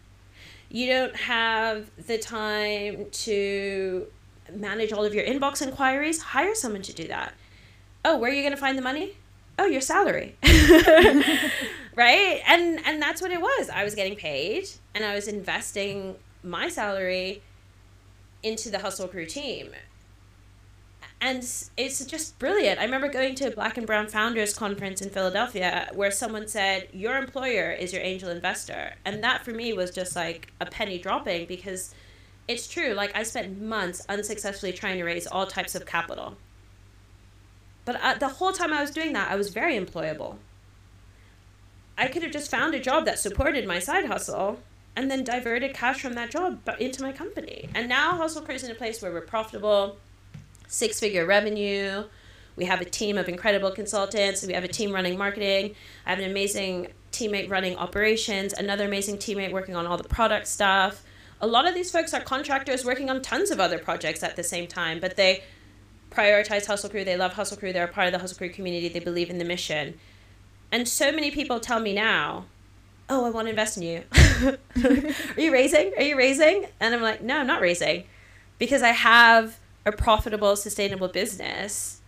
You 0.70 0.88
don't 0.88 1.16
have 1.16 1.90
the 2.08 2.18
time 2.18 3.06
to 3.12 4.08
manage 4.54 4.92
all 4.92 5.06
of 5.06 5.14
your 5.14 5.24
inbox 5.24 5.62
inquiries, 5.62 6.22
hire 6.22 6.56
someone 6.56 6.82
to 6.82 6.94
do 6.94 7.08
that. 7.08 7.34
Oh, 8.04 8.18
where 8.18 8.32
are 8.32 8.34
you 8.34 8.42
going 8.42 8.54
to 8.54 8.60
find 8.60 8.78
the 8.78 8.82
money? 8.82 9.18
Oh, 9.58 9.66
your 9.66 9.82
salary. 9.82 10.36
right? 11.96 12.42
And 12.48 12.80
and 12.86 13.02
that's 13.02 13.22
what 13.22 13.32
it 13.32 13.42
was. 13.42 13.70
I 13.70 13.84
was 13.84 13.96
getting 13.96 14.16
paid 14.16 14.70
and 14.96 15.04
I 15.04 15.16
was 15.16 15.28
investing 15.28 16.16
my 16.44 16.70
salary 16.70 17.42
into 18.44 18.70
the 18.70 18.80
Hustle 18.80 19.08
Crew 19.08 19.26
team 19.26 19.72
and 21.22 21.44
it's 21.78 22.04
just 22.06 22.40
brilliant. 22.40 22.80
I 22.80 22.84
remember 22.84 23.08
going 23.08 23.36
to 23.36 23.46
a 23.46 23.52
Black 23.52 23.78
and 23.78 23.86
Brown 23.86 24.08
Founders 24.08 24.56
Conference 24.56 25.04
in 25.04 25.12
Philadelphia 25.12 25.88
where 25.94 26.10
someone 26.10 26.48
said, 26.48 26.88
Your 26.92 27.16
employer 27.16 27.72
is 27.72 27.94
your 27.94 28.02
angel 28.02 28.30
investor. 28.30 28.94
And 29.06 29.24
that 29.24 29.46
for 29.46 29.52
me 29.52 29.72
was 29.72 29.92
just 29.92 30.16
like 30.16 30.52
a 30.60 30.66
penny 30.66 30.98
dropping 30.98 31.46
because 31.46 31.94
it's 32.48 32.68
true. 32.68 32.94
Like, 32.94 33.16
I 33.16 33.22
spent 33.22 33.62
months 33.62 34.04
unsuccessfully 34.10 34.74
trying 34.74 34.98
to 34.98 35.04
raise 35.04 35.28
all 35.28 35.46
types 35.46 35.76
of 35.76 35.86
capital. 35.86 36.38
But 37.86 38.00
uh, 38.02 38.16
the 38.16 38.28
whole 38.28 38.52
time 38.52 38.74
I 38.74 38.82
was 38.82 38.90
doing 38.90 39.14
that, 39.14 39.30
I 39.30 39.36
was 39.36 39.54
very 39.54 39.80
employable. 39.80 40.38
I 42.02 42.08
could 42.08 42.24
have 42.24 42.32
just 42.32 42.50
found 42.50 42.74
a 42.74 42.80
job 42.80 43.06
that 43.06 43.20
supported 43.20 43.68
my 43.68 43.78
side 43.78 44.06
hustle 44.06 44.58
and 44.96 45.10
then 45.10 45.24
diverted 45.24 45.76
cash 45.76 46.02
from 46.02 46.14
that 46.14 46.32
job 46.32 46.68
into 46.80 47.04
my 47.04 47.12
company. 47.12 47.70
And 47.76 47.88
now 47.88 48.16
Hustle 48.16 48.42
Crew 48.42 48.56
is 48.56 48.64
in 48.64 48.72
a 48.72 48.76
place 48.76 49.04
where 49.04 49.12
we're 49.12 49.22
profitable 49.22 49.98
six 50.68 51.00
figure 51.00 51.28
revenue. 51.28 52.04
We 52.56 52.66
have 52.66 52.82
a 52.82 52.86
team 52.86 53.20
of 53.20 53.30
incredible 53.30 53.70
consultants. 53.70 54.44
We 54.44 54.54
have 54.54 54.64
a 54.64 54.68
team 54.68 54.92
running 54.92 55.16
marketing. 55.16 55.76
I 56.08 56.10
have 56.10 56.18
an 56.18 56.26
amazing 56.26 56.88
teammate 57.12 57.52
running 57.52 57.78
operations, 57.78 58.54
another 58.54 58.86
amazing 58.86 59.18
teammate 59.18 59.52
working 59.52 59.76
on 59.76 59.86
all 59.86 59.98
the 59.98 60.04
product 60.04 60.48
stuff. 60.48 61.04
A 61.40 61.46
lot 61.46 61.68
of 61.68 61.76
these 61.76 61.92
folks 61.92 62.16
are 62.16 62.22
contractors 62.22 62.84
working 62.84 63.12
on 63.12 63.22
tons 63.22 63.52
of 63.52 63.60
other 63.60 63.78
projects 63.78 64.24
at 64.24 64.36
the 64.36 64.44
same 64.44 64.66
time, 64.66 65.00
but 65.00 65.18
they 65.18 65.44
prioritize 66.10 66.66
Hustle 66.66 66.90
Crew. 66.90 67.06
They 67.06 67.16
love 67.16 67.34
Hustle 67.34 67.58
Crew. 67.58 67.72
They're 67.72 67.86
a 67.86 67.94
part 67.94 68.08
of 68.08 68.14
the 68.14 68.20
Hustle 68.20 68.40
Crew 68.40 68.50
community. 68.50 68.90
They 68.90 69.00
believe 69.00 69.30
in 69.30 69.38
the 69.38 69.46
mission. 69.46 70.00
And 70.72 70.88
so 70.88 71.12
many 71.12 71.32
people 71.32 71.60
tell 71.60 71.80
me 71.80 71.94
now, 71.94 72.46
oh, 73.10 73.26
I 73.26 73.30
want 73.30 73.48
to 73.48 73.50
invest 73.50 73.78
in 73.78 73.84
you. 73.84 74.04
Are 75.36 75.42
you 75.42 75.52
raising? 75.52 75.94
Are 75.98 76.04
you 76.04 76.18
raising? 76.18 76.66
And 76.80 76.96
I'm 76.96 77.02
like, 77.02 77.22
no, 77.22 77.40
I'm 77.40 77.48
not 77.48 77.62
raising 77.62 78.06
because 78.58 78.82
I 78.82 78.90
have 78.90 79.58
a 79.86 79.92
profitable, 79.92 80.56
sustainable 80.56 81.08
business, 81.08 82.02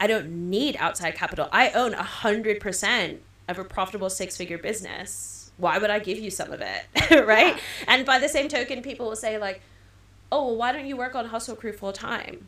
I 0.00 0.06
don't 0.06 0.50
need 0.50 0.76
outside 0.78 1.14
capital. 1.14 1.48
I 1.52 1.70
own 1.70 1.92
100% 1.92 3.18
of 3.48 3.58
a 3.58 3.64
profitable 3.64 4.10
six 4.10 4.36
figure 4.36 4.58
business. 4.58 5.50
Why 5.56 5.78
would 5.78 5.90
I 5.90 5.98
give 5.98 6.18
you 6.18 6.30
some 6.30 6.52
of 6.52 6.60
it? 6.60 7.26
right? 7.26 7.58
And 7.86 8.04
by 8.06 8.18
the 8.18 8.28
same 8.28 8.48
token, 8.48 8.82
people 8.82 9.06
will 9.06 9.16
say, 9.16 9.38
like, 9.38 9.62
oh, 10.32 10.46
well, 10.46 10.56
why 10.56 10.72
don't 10.72 10.86
you 10.86 10.96
work 10.96 11.14
on 11.14 11.26
Hustle 11.26 11.56
Crew 11.56 11.72
full 11.72 11.92
time? 11.92 12.46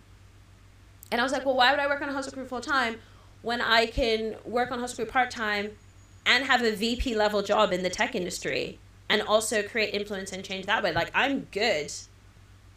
And 1.11 1.21
I 1.21 1.25
was 1.25 1.33
like, 1.33 1.45
well, 1.45 1.57
why 1.57 1.71
would 1.71 1.81
I 1.81 1.87
work 1.87 2.03
on 2.03 2.09
Hustle 2.09 2.33
Crew 2.33 2.47
full 2.47 2.61
time 2.61 2.97
when 3.47 3.61
I 3.61 3.87
can 3.87 4.35
work 4.45 4.73
on 4.73 4.81
Hustle 4.81 4.97
Crew 4.97 5.07
part 5.07 5.31
time 5.31 5.71
and 6.27 6.45
have 6.47 6.63
a 6.63 6.75
VP 6.75 7.15
level 7.15 7.43
job 7.43 7.73
in 7.73 7.85
the 7.85 7.89
tech 7.89 8.17
industry 8.17 8.81
and 9.09 9.23
also 9.23 9.63
create 9.63 9.95
influence 9.95 10.33
and 10.33 10.43
change 10.43 10.67
that 10.67 10.83
way? 10.83 10.93
Like, 10.93 11.13
I'm 11.15 11.47
good 11.53 11.93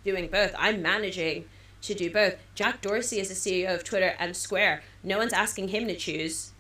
doing 0.03 0.27
both. 0.27 0.53
I'm 0.55 0.83
managing 0.83 1.45
to 1.81 1.95
do 1.95 2.11
both. 2.11 2.35
Jack 2.53 2.81
Dorsey 2.81 3.19
is 3.19 3.29
the 3.29 3.33
CEO 3.33 3.73
of 3.73 3.83
Twitter 3.83 4.13
and 4.19 4.37
Square. 4.37 4.83
No 5.03 5.17
one's 5.17 5.33
asking 5.33 5.69
him 5.69 5.87
to 5.87 5.95
choose. 5.95 6.51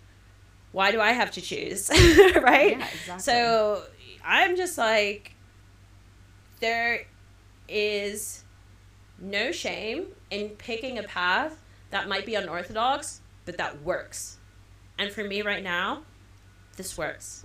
Why 0.71 0.91
do 0.91 0.99
I 0.99 1.11
have 1.11 1.29
to 1.33 1.41
choose? 1.41 1.89
right? 1.91 2.79
Yeah, 2.79 2.87
exactly. 2.87 3.19
So 3.19 3.83
I'm 4.25 4.55
just 4.55 4.75
like, 4.75 5.35
there 6.61 7.05
is 7.67 8.43
no 9.19 9.51
shame 9.51 10.07
in 10.31 10.49
picking 10.49 10.97
a 10.97 11.03
path 11.03 11.61
that 11.91 12.09
might 12.09 12.25
be 12.25 12.33
unorthodox, 12.33 13.21
but 13.49 13.57
that 13.57 13.81
works. 13.81 14.37
And 14.99 15.11
for 15.11 15.23
me 15.23 15.41
right 15.41 15.63
now, 15.63 16.03
this 16.77 16.95
works. 16.95 17.43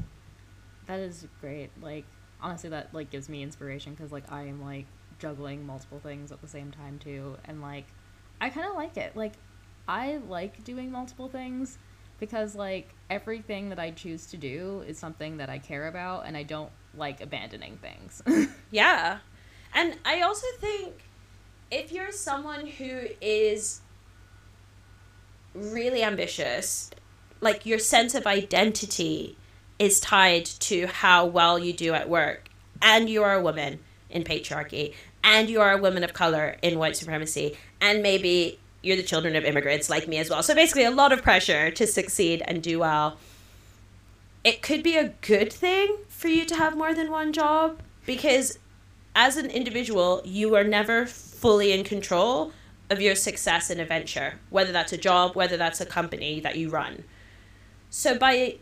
That 0.84 1.00
is 1.00 1.26
great. 1.40 1.70
Like 1.80 2.04
honestly, 2.42 2.68
that 2.68 2.92
like 2.92 3.08
gives 3.08 3.30
me 3.30 3.42
inspiration 3.42 3.94
because 3.94 4.12
like 4.12 4.30
I 4.30 4.42
am 4.42 4.62
like 4.62 4.84
juggling 5.18 5.64
multiple 5.64 6.00
things 6.00 6.30
at 6.30 6.42
the 6.42 6.46
same 6.46 6.70
time 6.70 6.98
too, 6.98 7.38
and 7.46 7.62
like 7.62 7.86
I 8.38 8.50
kind 8.50 8.68
of 8.68 8.74
like 8.74 8.98
it. 8.98 9.16
Like 9.16 9.32
I 9.88 10.18
like 10.28 10.62
doing 10.62 10.92
multiple 10.92 11.30
things 11.30 11.78
because 12.20 12.54
like 12.54 12.90
everything 13.08 13.70
that 13.70 13.78
I 13.78 13.90
choose 13.90 14.26
to 14.26 14.36
do 14.36 14.84
is 14.86 14.98
something 14.98 15.38
that 15.38 15.48
I 15.48 15.58
care 15.58 15.88
about, 15.88 16.26
and 16.26 16.36
I 16.36 16.42
don't 16.42 16.70
like 16.94 17.22
abandoning 17.22 17.78
things. 17.78 18.22
Yeah. 18.70 19.20
And 19.72 19.96
I 20.04 20.20
also 20.20 20.46
think 20.60 20.92
if 21.70 21.92
you're 21.92 22.12
someone 22.12 22.66
who 22.66 23.06
is 23.22 23.80
really 25.54 26.02
ambitious, 26.02 26.90
like 27.40 27.64
your 27.64 27.78
sense 27.78 28.14
of 28.14 28.26
identity 28.26 29.36
is 29.78 30.00
tied 30.00 30.44
to 30.44 30.86
how 30.86 31.24
well 31.26 31.58
you 31.58 31.72
do 31.72 31.94
at 31.94 32.08
work, 32.08 32.48
and 32.82 33.08
you 33.08 33.22
are 33.22 33.34
a 33.34 33.42
woman 33.42 33.80
in 34.10 34.24
patriarchy, 34.24 34.94
and 35.22 35.48
you 35.48 35.60
are 35.60 35.72
a 35.72 35.80
woman 35.80 36.04
of 36.04 36.12
color 36.12 36.56
in 36.62 36.78
white 36.78 36.96
supremacy, 36.96 37.56
and 37.80 38.02
maybe 38.02 38.58
you're 38.82 38.96
the 38.96 39.02
children 39.02 39.34
of 39.34 39.44
immigrants 39.44 39.88
like 39.88 40.06
me 40.06 40.18
as 40.18 40.30
well. 40.30 40.42
So 40.42 40.54
basically, 40.54 40.84
a 40.84 40.90
lot 40.90 41.12
of 41.12 41.22
pressure 41.22 41.70
to 41.70 41.86
succeed 41.86 42.42
and 42.46 42.62
do 42.62 42.78
well. 42.78 43.18
It 44.44 44.60
could 44.60 44.82
be 44.82 44.96
a 44.96 45.08
good 45.22 45.52
thing 45.52 45.96
for 46.08 46.28
you 46.28 46.44
to 46.44 46.54
have 46.54 46.76
more 46.76 46.92
than 46.92 47.10
one 47.10 47.32
job 47.32 47.80
because 48.04 48.58
as 49.16 49.36
an 49.36 49.46
individual, 49.46 50.20
you 50.24 50.54
are 50.54 50.64
never 50.64 51.06
fully 51.06 51.72
in 51.72 51.84
control 51.84 52.52
of 52.90 53.00
your 53.00 53.14
success 53.14 53.70
in 53.70 53.80
a 53.80 53.84
venture, 53.84 54.40
whether 54.50 54.72
that's 54.72 54.92
a 54.92 54.98
job, 54.98 55.34
whether 55.34 55.56
that's 55.56 55.80
a 55.80 55.86
company 55.86 56.40
that 56.40 56.56
you 56.56 56.68
run. 56.68 57.04
So 57.90 58.18
by 58.18 58.58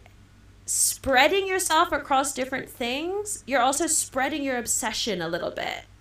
spreading 0.65 1.47
yourself 1.47 1.91
across 1.91 2.33
different 2.33 2.69
things, 2.69 3.43
you're 3.47 3.61
also 3.61 3.87
spreading 3.87 4.43
your 4.43 4.59
obsession 4.59 5.21
a 5.21 5.29
little 5.29 5.51
bit. 5.51 5.85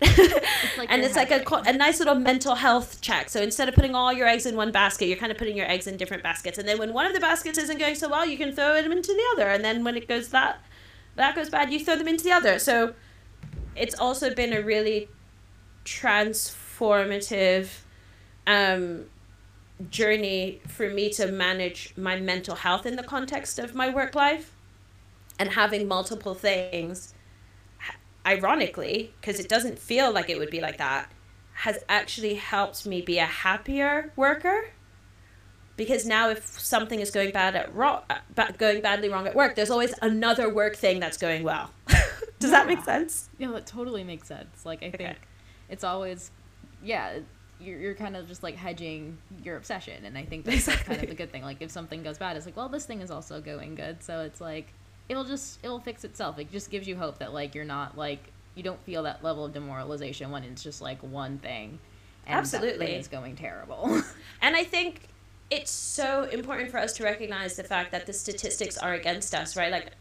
like 0.78 0.90
and 0.90 1.02
it's 1.02 1.16
like 1.16 1.30
a, 1.30 1.42
a 1.66 1.72
nice 1.72 1.98
little 1.98 2.14
mental 2.14 2.54
health 2.54 3.00
check. 3.00 3.28
So 3.28 3.42
instead 3.42 3.68
of 3.68 3.74
putting 3.74 3.94
all 3.94 4.12
your 4.12 4.28
eggs 4.28 4.46
in 4.46 4.54
one 4.54 4.70
basket, 4.70 5.06
you're 5.06 5.16
kind 5.16 5.32
of 5.32 5.38
putting 5.38 5.56
your 5.56 5.68
eggs 5.68 5.86
in 5.86 5.96
different 5.96 6.22
baskets. 6.22 6.58
And 6.58 6.68
then 6.68 6.78
when 6.78 6.92
one 6.92 7.06
of 7.06 7.12
the 7.12 7.20
baskets 7.20 7.58
isn't 7.58 7.78
going 7.78 7.96
so 7.96 8.08
well, 8.08 8.24
you 8.24 8.38
can 8.38 8.52
throw 8.52 8.80
them 8.80 8.92
into 8.92 9.12
the 9.12 9.24
other. 9.32 9.48
And 9.48 9.64
then 9.64 9.82
when 9.82 9.96
it 9.96 10.06
goes 10.06 10.28
that 10.28 10.60
that 11.16 11.34
goes 11.34 11.50
bad, 11.50 11.72
you 11.72 11.80
throw 11.80 11.96
them 11.96 12.08
into 12.08 12.24
the 12.24 12.32
other. 12.32 12.58
So 12.58 12.94
it's 13.76 13.98
also 13.98 14.34
been 14.34 14.52
a 14.52 14.62
really 14.62 15.08
transformative 15.84 17.68
um, 18.46 19.06
journey 19.90 20.60
for 20.68 20.88
me 20.90 21.10
to 21.10 21.26
manage 21.32 21.94
my 21.96 22.18
mental 22.20 22.56
health 22.56 22.86
in 22.86 22.96
the 22.96 23.02
context 23.02 23.58
of 23.58 23.74
my 23.74 23.88
work 23.88 24.14
life 24.14 24.52
and 25.38 25.50
having 25.50 25.88
multiple 25.88 26.34
things 26.34 27.14
ironically 28.26 29.12
because 29.20 29.40
it 29.40 29.48
doesn't 29.48 29.78
feel 29.78 30.12
like 30.12 30.30
it 30.30 30.38
would 30.38 30.50
be 30.50 30.60
like 30.60 30.78
that 30.78 31.10
has 31.54 31.84
actually 31.88 32.34
helped 32.34 32.86
me 32.86 33.02
be 33.02 33.18
a 33.18 33.26
happier 33.26 34.12
worker 34.16 34.66
because 35.76 36.06
now 36.06 36.28
if 36.28 36.46
something 36.46 37.00
is 37.00 37.10
going 37.10 37.32
bad 37.32 37.56
at 37.56 37.74
ro- 37.74 38.02
uh, 38.10 38.18
going 38.58 38.80
badly 38.80 39.08
wrong 39.08 39.26
at 39.26 39.34
work 39.34 39.54
there's 39.56 39.70
always 39.70 39.94
another 40.02 40.52
work 40.52 40.76
thing 40.76 41.00
that's 41.00 41.16
going 41.16 41.42
well 41.42 41.70
does 42.38 42.50
that 42.50 42.66
make 42.66 42.82
sense 42.84 43.28
Yeah, 43.38 43.50
that 43.52 43.66
totally 43.66 44.04
makes 44.04 44.28
sense. 44.28 44.64
Like 44.64 44.82
I 44.82 44.86
Okay. 44.86 44.96
think 44.98 45.16
it's 45.68 45.84
always, 45.84 46.30
yeah, 46.82 47.20
you're, 47.62 47.78
you're 47.78 47.94
kind 47.94 48.16
of 48.16 48.28
just 48.28 48.42
like 48.42 48.56
hedging 48.56 49.18
your 49.44 49.56
obsession, 49.56 50.04
and 50.04 50.16
I 50.16 50.24
think 50.24 50.44
that's 50.44 50.66
like, 50.68 50.84
kind 50.84 51.02
of 51.02 51.10
a 51.10 51.14
good 51.14 51.32
thing. 51.32 51.42
Like 51.42 51.60
if 51.60 51.70
something 51.70 52.02
goes 52.02 52.18
bad, 52.18 52.36
it's 52.36 52.46
like, 52.46 52.56
well, 52.56 52.68
this 52.68 52.84
thing 52.84 53.00
is 53.00 53.10
also 53.10 53.40
going 53.40 53.74
good, 53.74 54.02
so 54.02 54.20
it's 54.20 54.40
like 54.40 54.72
it'll 55.08 55.24
just 55.24 55.58
it'll 55.62 55.80
fix 55.80 56.04
itself. 56.04 56.38
It 56.38 56.50
just 56.50 56.70
gives 56.70 56.86
you 56.86 56.96
hope 56.96 57.18
that 57.18 57.32
like 57.32 57.54
you're 57.54 57.64
not 57.64 57.96
like 57.96 58.32
you 58.54 58.62
don't 58.62 58.82
feel 58.84 59.04
that 59.04 59.24
level 59.24 59.44
of 59.44 59.52
demoralization 59.52 60.30
when 60.30 60.44
it's 60.44 60.62
just 60.62 60.80
like 60.80 61.02
one 61.02 61.38
thing, 61.38 61.78
and 62.26 62.38
Absolutely. 62.38 62.86
thing 62.86 63.00
is 63.00 63.08
going 63.08 63.36
terrible. 63.36 64.02
And 64.44 64.56
I 64.56 64.64
think 64.64 65.02
it's 65.50 65.70
so 65.70 66.24
important 66.24 66.72
for 66.72 66.78
us 66.78 66.94
to 66.94 67.04
recognize 67.04 67.54
the 67.54 67.62
fact 67.62 67.92
that 67.92 68.06
the 68.06 68.12
statistics 68.12 68.76
are 68.76 68.94
against 68.94 69.36
us, 69.36 69.56
right? 69.56 69.70
Like, 69.70 69.92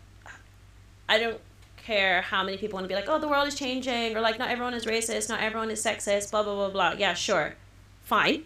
I 1.07 1.19
don't 1.19 1.39
care 1.83 2.21
how 2.21 2.43
many 2.43 2.57
people 2.57 2.77
want 2.77 2.85
to 2.85 2.87
be 2.87 2.95
like, 2.95 3.09
oh, 3.09 3.19
the 3.19 3.27
world 3.27 3.47
is 3.47 3.55
changing, 3.55 4.15
or 4.15 4.21
like, 4.21 4.39
not 4.39 4.49
everyone 4.49 4.73
is 4.73 4.85
racist, 4.85 5.29
not 5.29 5.41
everyone 5.41 5.69
is 5.69 5.83
sexist, 5.83 6.31
blah, 6.31 6.43
blah, 6.43 6.55
blah, 6.55 6.69
blah. 6.69 6.93
Yeah, 6.97 7.13
sure. 7.13 7.55
Fine. 8.03 8.43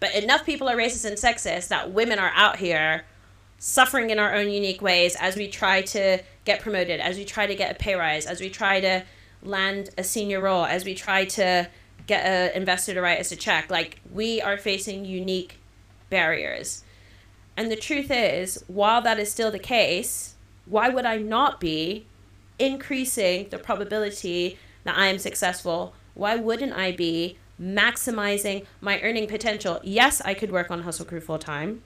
But 0.00 0.14
enough 0.14 0.46
people 0.46 0.68
are 0.68 0.76
racist 0.76 1.04
and 1.04 1.16
sexist 1.16 1.68
that 1.68 1.92
women 1.92 2.18
are 2.18 2.32
out 2.34 2.56
here 2.56 3.04
suffering 3.58 4.10
in 4.10 4.18
our 4.18 4.34
own 4.34 4.50
unique 4.50 4.80
ways 4.80 5.16
as 5.16 5.36
we 5.36 5.48
try 5.48 5.82
to 5.82 6.22
get 6.44 6.60
promoted, 6.60 7.00
as 7.00 7.16
we 7.16 7.24
try 7.24 7.46
to 7.46 7.54
get 7.54 7.72
a 7.72 7.74
pay 7.74 7.94
rise, 7.94 8.24
as 8.26 8.40
we 8.40 8.48
try 8.48 8.80
to 8.80 9.04
land 9.42 9.90
a 9.98 10.04
senior 10.04 10.40
role, 10.40 10.64
as 10.64 10.84
we 10.84 10.94
try 10.94 11.24
to 11.24 11.68
get 12.06 12.24
an 12.24 12.60
investor 12.60 12.94
to 12.94 13.00
write 13.00 13.18
us 13.18 13.32
a 13.32 13.36
check. 13.36 13.70
Like, 13.70 14.00
we 14.12 14.40
are 14.40 14.56
facing 14.56 15.04
unique 15.04 15.58
barriers. 16.10 16.84
And 17.56 17.70
the 17.70 17.76
truth 17.76 18.10
is, 18.10 18.62
while 18.68 19.02
that 19.02 19.18
is 19.18 19.30
still 19.30 19.50
the 19.50 19.58
case, 19.58 20.36
why 20.64 20.88
would 20.88 21.04
I 21.04 21.16
not 21.16 21.60
be 21.60 22.06
increasing 22.58 23.48
the 23.50 23.58
probability 23.58 24.58
that 24.84 24.96
I 24.96 25.06
am 25.06 25.18
successful? 25.18 25.94
Why 26.14 26.36
wouldn't 26.36 26.72
I 26.72 26.92
be 26.92 27.38
maximizing 27.60 28.66
my 28.80 29.00
earning 29.00 29.26
potential? 29.26 29.80
Yes, 29.82 30.20
I 30.20 30.34
could 30.34 30.50
work 30.50 30.70
on 30.70 30.82
Hustle 30.82 31.06
Crew 31.06 31.20
full 31.20 31.38
time, 31.38 31.82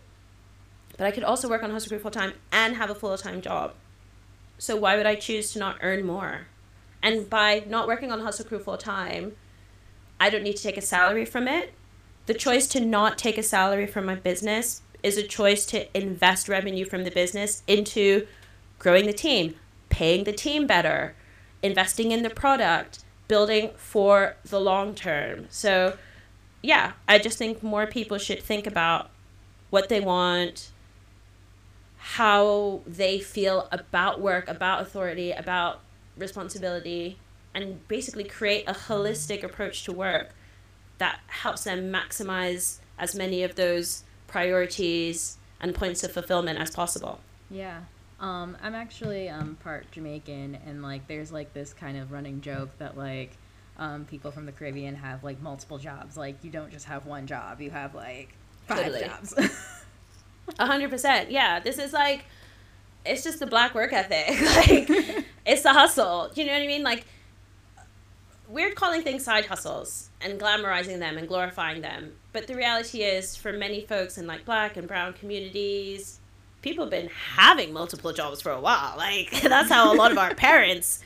but 0.96 1.06
I 1.06 1.11
could 1.11 1.24
also 1.24 1.48
work 1.48 1.62
on 1.62 1.70
Hustle 1.70 1.90
Crew 1.90 1.98
full 1.98 2.11
time 2.11 2.35
and 2.50 2.76
have 2.76 2.90
a 2.90 2.94
full 2.94 3.16
time 3.16 3.40
job. 3.40 3.74
So 4.58 4.76
why 4.76 4.96
would 4.96 5.06
I 5.06 5.14
choose 5.16 5.52
to 5.52 5.58
not 5.58 5.78
earn 5.82 6.06
more? 6.06 6.46
And 7.02 7.28
by 7.28 7.64
not 7.66 7.88
working 7.88 8.12
on 8.12 8.20
Hustle 8.20 8.44
Crew 8.44 8.61
full 8.61 8.78
time, 8.78 9.32
I 10.20 10.30
don't 10.30 10.44
need 10.44 10.56
to 10.56 10.62
take 10.62 10.76
a 10.76 10.82
salary 10.82 11.24
from 11.24 11.48
it. 11.48 11.74
The 12.26 12.35
choice 12.35 12.68
to 12.68 12.80
not 12.80 13.18
take 13.18 13.38
a 13.38 13.42
salary 13.42 13.87
from 13.88 14.06
my 14.06 14.14
business 14.14 14.82
is 15.02 15.16
a 15.16 15.26
choice 15.26 15.66
to 15.66 15.98
invest 15.98 16.48
revenue 16.48 16.85
from 16.85 17.02
the 17.02 17.11
business 17.11 17.64
into 17.66 18.26
growing 18.78 19.06
the 19.06 19.12
team, 19.12 19.56
paying 19.92 20.24
the 20.24 20.33
team 20.33 20.66
better, 20.66 21.14
investing 21.62 22.12
in 22.12 22.22
the 22.22 22.31
product, 22.31 23.05
building 23.28 23.70
for 23.76 24.37
the 24.42 24.59
long 24.59 24.94
term. 24.94 25.46
So, 25.50 25.98
yeah, 26.62 26.92
I 27.07 27.18
just 27.18 27.37
think 27.37 27.62
more 27.62 27.87
people 27.87 28.16
should 28.16 28.42
think 28.42 28.66
about 28.66 29.11
what 29.68 29.90
they 29.90 30.00
want, 30.00 30.70
how 31.98 32.81
they 32.87 33.20
feel 33.20 33.68
about 33.70 34.18
work, 34.18 34.48
about 34.48 34.81
authority, 34.81 35.31
about 35.31 35.81
responsibility, 36.16 37.18
and 37.55 37.87
basically 37.87 38.24
create 38.24 38.64
a 38.66 38.72
holistic 38.72 39.44
approach 39.44 39.85
to 39.85 39.92
work 39.92 40.31
that 40.96 41.20
helps 41.26 41.64
them 41.64 41.92
maximize 41.92 42.78
as 42.98 43.14
many 43.14 43.42
of 43.42 43.57
those 43.57 44.05
priorities 44.26 45.37
and 45.61 45.74
points 45.74 46.02
of 46.02 46.12
fulfillment 46.12 46.59
as 46.59 46.70
possible. 46.70 47.20
Yeah. 47.50 47.83
Um, 48.22 48.56
I'm 48.62 48.76
actually 48.76 49.28
um, 49.28 49.56
part 49.64 49.90
Jamaican, 49.90 50.56
and 50.64 50.80
like, 50.80 51.08
there's 51.08 51.32
like 51.32 51.52
this 51.52 51.74
kind 51.74 51.98
of 51.98 52.12
running 52.12 52.40
joke 52.40 52.70
that 52.78 52.96
like 52.96 53.37
um, 53.78 54.04
people 54.04 54.30
from 54.30 54.46
the 54.46 54.52
Caribbean 54.52 54.94
have 54.94 55.24
like 55.24 55.42
multiple 55.42 55.76
jobs. 55.76 56.16
Like, 56.16 56.37
you 56.42 56.50
don't 56.50 56.70
just 56.70 56.87
have 56.87 57.04
one 57.04 57.26
job; 57.26 57.61
you 57.61 57.70
have 57.70 57.96
like 57.96 58.28
five 58.68 58.85
Totally. 58.85 59.04
jobs. 59.04 59.35
A 60.58 60.66
hundred 60.66 60.90
percent. 60.90 61.32
Yeah, 61.32 61.58
this 61.58 61.78
is 61.78 61.92
like, 61.92 62.24
it's 63.04 63.24
just 63.24 63.40
the 63.40 63.46
black 63.46 63.74
work 63.74 63.92
ethic. 63.92 64.40
like, 64.88 65.26
it's 65.44 65.62
the 65.62 65.72
hustle. 65.72 66.30
You 66.35 66.46
know 66.46 66.52
what 66.52 66.62
I 66.62 66.66
mean? 66.66 66.85
Like, 66.85 67.04
we're 68.48 68.72
calling 68.72 69.02
things 69.02 69.24
side 69.24 69.46
hustles 69.46 70.11
and 70.20 70.38
glamorizing 70.38 71.00
them 71.00 71.18
and 71.18 71.26
glorifying 71.26 71.80
them. 71.80 72.12
But 72.32 72.46
the 72.46 72.54
reality 72.54 73.02
is, 73.02 73.35
for 73.37 73.52
many 73.52 73.80
folks 73.80 74.16
in 74.16 74.28
like 74.28 74.44
black 74.44 74.76
and 74.76 74.87
brown 74.87 75.12
communities, 75.14 76.20
people 76.62 76.85
have 76.85 76.90
been 76.90 77.09
having 77.09 77.72
multiple 77.72 78.12
jobs 78.12 78.40
for 78.40 78.51
a 78.53 78.61
while. 78.61 78.94
Like, 78.96 79.31
that's 79.42 79.68
how 79.68 79.92
a 79.92 79.96
lot 79.96 80.12
of 80.12 80.18
our 80.18 80.35
parents 80.35 81.03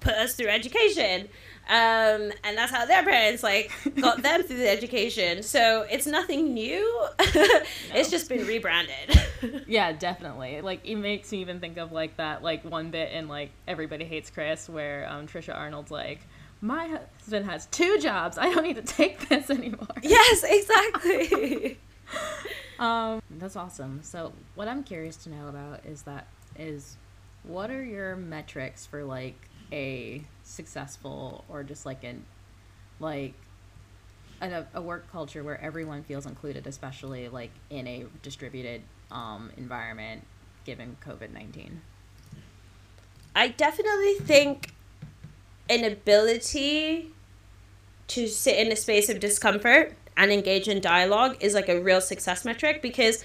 put 0.00 0.14
us 0.14 0.34
through 0.34 0.48
education. 0.48 1.28
Um, 1.68 2.32
and 2.42 2.58
that's 2.58 2.72
how 2.72 2.86
their 2.86 3.04
parents 3.04 3.42
like 3.42 3.70
got 4.00 4.22
them 4.22 4.42
through 4.42 4.56
the 4.56 4.68
education. 4.68 5.42
So 5.44 5.86
it's 5.88 6.06
nothing 6.06 6.54
new. 6.54 7.06
it's 7.20 8.10
just 8.10 8.28
been 8.28 8.46
rebranded. 8.46 9.20
yeah, 9.68 9.92
definitely. 9.92 10.60
Like, 10.60 10.80
it 10.84 10.96
makes 10.96 11.30
me 11.30 11.40
even 11.40 11.60
think 11.60 11.76
of 11.78 11.92
like 11.92 12.16
that 12.16 12.42
like 12.42 12.64
one 12.64 12.90
bit 12.90 13.12
in 13.12 13.28
like 13.28 13.50
Everybody 13.68 14.04
Hates 14.04 14.30
Chris 14.30 14.68
where 14.68 15.08
um, 15.08 15.28
Tichina 15.28 15.56
Arnold's 15.56 15.92
like, 15.92 16.20
"My 16.60 16.98
husband 17.20 17.46
has 17.46 17.66
two 17.66 17.98
jobs. 17.98 18.38
I 18.38 18.52
don't 18.52 18.64
need 18.64 18.76
to 18.76 18.82
take 18.82 19.28
this 19.28 19.48
anymore." 19.48 19.86
yes, 20.02 20.44
exactly. 20.44 21.78
Um, 22.78 23.22
that's 23.30 23.54
awesome. 23.54 24.00
So, 24.02 24.32
what 24.56 24.66
I'm 24.66 24.82
curious 24.82 25.16
to 25.18 25.30
know 25.30 25.46
about 25.46 25.86
is 25.86 26.02
that 26.02 26.26
is 26.58 26.96
what 27.44 27.70
are 27.70 27.84
your 27.84 28.16
metrics 28.16 28.86
for 28.86 29.04
like 29.04 29.36
a 29.70 30.24
successful 30.42 31.44
or 31.48 31.62
just 31.62 31.86
like 31.86 32.02
an 32.02 32.24
like 32.98 33.34
a, 34.40 34.66
a 34.74 34.82
work 34.82 35.10
culture 35.12 35.44
where 35.44 35.60
everyone 35.60 36.02
feels 36.02 36.26
included, 36.26 36.66
especially 36.66 37.28
like 37.28 37.52
in 37.70 37.86
a 37.86 38.06
distributed 38.22 38.82
um, 39.12 39.52
environment 39.56 40.26
given 40.64 40.96
COVID 41.06 41.32
19? 41.32 41.80
I 43.36 43.48
definitely 43.48 44.14
think 44.14 44.74
an 45.70 45.84
ability 45.84 47.12
to 48.08 48.26
sit 48.26 48.58
in 48.58 48.72
a 48.72 48.76
space 48.76 49.08
of 49.08 49.20
discomfort 49.20 49.96
and 50.16 50.30
engage 50.30 50.68
in 50.68 50.80
dialogue 50.80 51.36
is 51.40 51.54
like 51.54 51.68
a 51.68 51.80
real 51.80 52.00
success 52.00 52.44
metric 52.44 52.82
because 52.82 53.24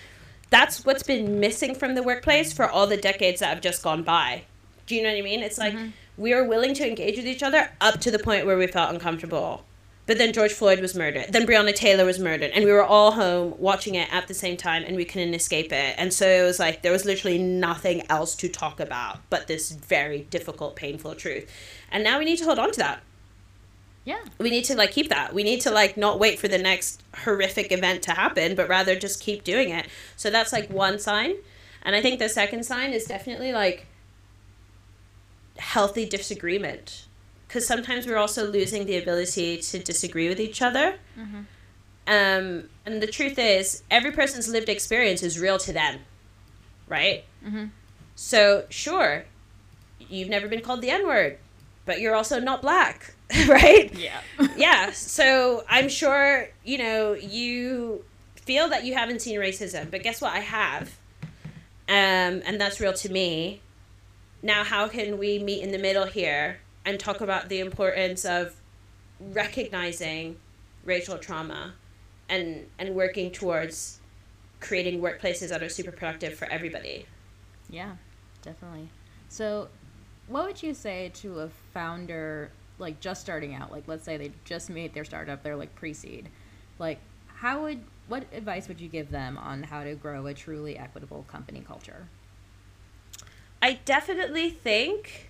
that's 0.50 0.86
what's 0.86 1.04
been 1.04 1.40
missing 1.40 1.76
from 1.76 1.96
the 1.96 2.04
workplace 2.04 2.54
for 2.54 2.70
all 2.70 2.88
the 2.88 2.98
decades 2.98 3.40
that 3.42 3.50
have 3.50 3.62
just 3.62 3.84
gone 3.84 4.04
by. 4.04 4.44
Do 4.86 4.96
you 4.96 5.04
know 5.04 5.10
what 5.10 5.18
I 5.18 5.22
mean? 5.22 5.42
It's 5.42 5.58
like 5.58 5.74
mm-hmm. 5.74 5.90
we 6.18 6.34
were 6.34 6.46
willing 6.46 6.74
to 6.76 6.88
engage 6.88 7.18
with 7.18 7.28
each 7.28 7.44
other 7.44 7.72
up 7.82 8.00
to 8.02 8.12
the 8.12 8.20
point 8.20 8.46
where 8.46 8.58
we 8.58 8.68
felt 8.68 8.94
uncomfortable. 8.94 9.66
But 10.06 10.18
then 10.18 10.32
George 10.32 10.54
Floyd 10.54 10.80
was 10.80 10.96
murdered. 10.96 11.26
Then 11.34 11.46
Breonna 11.46 11.76
Taylor 11.76 12.06
was 12.06 12.18
murdered. 12.18 12.52
And 12.52 12.64
we 12.64 12.72
were 12.72 12.84
all 12.84 13.12
home 13.12 13.56
watching 13.58 13.96
it 13.96 14.08
at 14.14 14.30
the 14.30 14.34
same 14.34 14.56
time 14.56 14.86
and 14.88 14.96
we 14.96 15.04
couldn't 15.04 15.34
escape 15.34 15.74
it. 15.74 15.96
And 15.98 16.14
so 16.14 16.26
it 16.26 16.44
was 16.44 16.60
like 16.60 16.82
there 16.82 16.94
was 16.94 17.04
literally 17.04 17.38
nothing 17.38 18.04
else 18.10 18.34
to 18.38 18.48
talk 18.48 18.80
about 18.80 19.20
but 19.30 19.48
this 19.48 19.72
very 19.72 20.22
difficult, 20.30 20.78
painful 20.78 21.16
truth. 21.16 21.52
And 21.92 22.06
now 22.06 22.20
we 22.20 22.26
need 22.26 22.38
to 22.38 22.46
hold 22.46 22.58
on 22.58 22.72
to 22.72 22.80
that. 22.80 23.04
Yeah. 24.08 24.24
We 24.40 24.50
need 24.50 24.64
to 24.64 24.76
like 24.76 24.92
keep 24.92 25.10
that. 25.10 25.34
We 25.34 25.44
need 25.44 25.60
to 25.62 25.70
like 25.70 25.98
not 25.98 26.18
wait 26.18 26.40
for 26.40 26.48
the 26.48 26.58
next 26.58 27.04
horrific 27.26 27.74
event 27.74 28.04
to 28.04 28.12
happen, 28.12 28.56
but 28.56 28.70
rather 28.70 28.96
just 28.96 29.22
keep 29.22 29.44
doing 29.44 29.70
it. 29.70 29.86
So 30.16 30.30
that's 30.30 30.54
like 30.54 30.70
one 30.70 30.98
sign. 30.98 31.36
And 31.82 31.94
I 31.94 32.02
think 32.02 32.20
the 32.20 32.30
second 32.30 32.64
sign 32.64 32.94
is 32.94 33.04
definitely 33.04 33.52
like 33.52 33.86
healthy 35.58 36.08
disagreement 36.08 37.06
because 37.50 37.68
sometimes 37.68 38.08
we're 38.08 38.16
also 38.16 38.50
losing 38.50 38.86
the 38.86 38.98
ability 38.98 39.58
to 39.58 39.80
disagree 39.80 40.30
with 40.30 40.40
each 40.40 40.62
other. 40.62 41.00
Mm-hmm. 41.20 41.42
Um, 42.08 42.70
and 42.86 43.02
the 43.02 43.08
truth 43.08 43.38
is, 43.38 43.84
every 43.92 44.12
person's 44.12 44.48
lived 44.48 44.70
experience 44.70 45.22
is 45.22 45.38
real 45.38 45.58
to 45.58 45.74
them, 45.74 46.00
right? 46.88 47.26
Mm-hmm. 47.46 47.66
So, 48.16 48.68
sure, 48.70 49.26
you've 50.00 50.30
never 50.30 50.48
been 50.48 50.62
called 50.62 50.82
the 50.82 50.92
N 50.92 51.06
word, 51.06 51.40
but 51.86 52.00
you're 52.00 52.16
also 52.16 52.40
not 52.40 52.62
black, 52.62 53.16
right? 53.48 53.94
Yeah. 53.94 54.22
yeah. 54.58 54.92
So, 54.92 55.64
I'm 55.70 55.90
sure, 55.90 56.48
you 56.64 56.78
know, 56.78 57.14
you 57.14 58.04
feel 58.36 58.70
that 58.70 58.86
you 58.86 58.94
haven't 58.94 59.22
seen 59.22 59.38
racism, 59.40 59.92
but 59.92 60.04
guess 60.04 60.22
what? 60.22 60.34
I 60.34 60.40
have. 60.40 60.96
Um, 61.90 62.42
and 62.46 62.60
that's 62.60 62.80
real 62.80 62.94
to 62.94 63.12
me. 63.12 63.62
Now, 64.42 64.64
how 64.64 64.88
can 64.88 65.18
we 65.18 65.40
meet 65.40 65.62
in 65.62 65.72
the 65.72 65.78
middle 65.78 66.06
here 66.06 66.60
and 66.86 67.00
talk 67.00 67.22
about 67.22 67.50
the 67.50 67.60
importance 67.60 68.24
of 68.24 68.56
recognizing 69.20 70.38
racial 70.86 71.18
trauma 71.18 71.74
and 72.30 72.66
and 72.80 72.96
working 72.96 73.32
towards 73.32 74.00
creating 74.60 75.02
workplaces 75.02 75.50
that 75.50 75.62
are 75.62 75.70
super 75.70 75.92
productive 75.92 76.34
for 76.34 76.46
everybody. 76.46 77.06
Yeah, 77.70 77.96
definitely. 78.42 78.90
So, 79.30 79.68
what 80.28 80.46
would 80.46 80.64
you 80.64 80.74
say 80.74 81.12
to 81.16 81.42
a 81.42 81.50
founder 81.74 82.52
like 82.80 83.00
just 83.00 83.22
starting 83.22 83.56
out? 83.56 83.72
Like 83.72 83.84
let's 83.88 84.04
say 84.04 84.18
they 84.18 84.32
just 84.46 84.70
made 84.70 84.94
their 84.94 85.06
startup, 85.06 85.44
they're 85.44 85.56
like 85.56 85.76
pre-seed. 85.76 86.30
Like 86.80 87.00
how 87.28 87.64
would 87.64 87.82
what 88.08 88.26
advice 88.34 88.68
would 88.68 88.80
you 88.80 88.88
give 88.88 89.12
them 89.12 89.38
on 89.38 89.64
how 89.64 89.84
to 89.84 89.96
grow 89.96 90.26
a 90.28 90.34
truly 90.34 90.78
equitable 90.78 91.26
company 91.28 91.62
culture? 91.66 92.08
I 93.62 93.80
definitely 93.86 94.50
think 94.50 95.30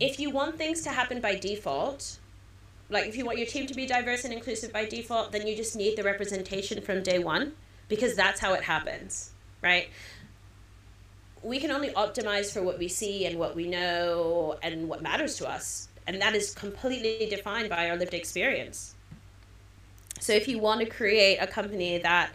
if 0.00 0.20
you 0.20 0.30
want 0.30 0.56
things 0.56 0.82
to 0.82 0.90
happen 0.90 1.20
by 1.20 1.34
default, 1.34 2.18
like 2.88 3.06
if 3.06 3.16
you 3.16 3.24
want 3.24 3.38
your 3.38 3.46
team 3.46 3.66
to 3.66 3.74
be 3.74 3.86
diverse 3.86 4.24
and 4.24 4.32
inclusive 4.32 4.72
by 4.72 4.84
default, 4.84 5.32
then 5.32 5.46
you 5.46 5.56
just 5.56 5.76
need 5.76 5.96
the 5.96 6.04
representation 6.04 6.80
from 6.80 7.02
day 7.02 7.18
one 7.18 7.52
because 7.88 8.14
that's 8.14 8.40
how 8.40 8.54
it 8.54 8.64
happens, 8.64 9.32
right? 9.62 9.88
We 11.48 11.60
can 11.60 11.70
only 11.70 11.88
optimize 11.88 12.52
for 12.52 12.62
what 12.62 12.78
we 12.78 12.88
see 12.88 13.24
and 13.24 13.38
what 13.38 13.56
we 13.56 13.66
know 13.66 14.58
and 14.62 14.86
what 14.86 15.00
matters 15.00 15.38
to 15.38 15.48
us. 15.48 15.88
And 16.06 16.20
that 16.20 16.34
is 16.34 16.54
completely 16.54 17.26
defined 17.26 17.70
by 17.70 17.88
our 17.88 17.96
lived 17.96 18.12
experience. 18.12 18.94
So 20.20 20.34
if 20.34 20.46
you 20.46 20.58
want 20.58 20.80
to 20.80 20.86
create 20.86 21.38
a 21.38 21.46
company 21.46 21.96
that 21.96 22.32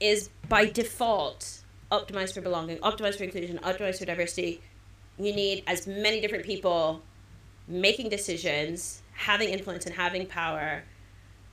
is 0.00 0.28
by 0.48 0.66
default 0.66 1.60
optimized 1.92 2.34
for 2.34 2.40
belonging, 2.40 2.78
optimized 2.78 3.18
for 3.18 3.22
inclusion, 3.22 3.58
optimized 3.58 4.00
for 4.00 4.06
diversity, 4.06 4.60
you 5.16 5.32
need 5.32 5.62
as 5.68 5.86
many 5.86 6.20
different 6.20 6.44
people 6.44 7.02
making 7.68 8.08
decisions, 8.08 9.02
having 9.12 9.50
influence, 9.50 9.86
and 9.86 9.94
having 9.94 10.26
power 10.26 10.82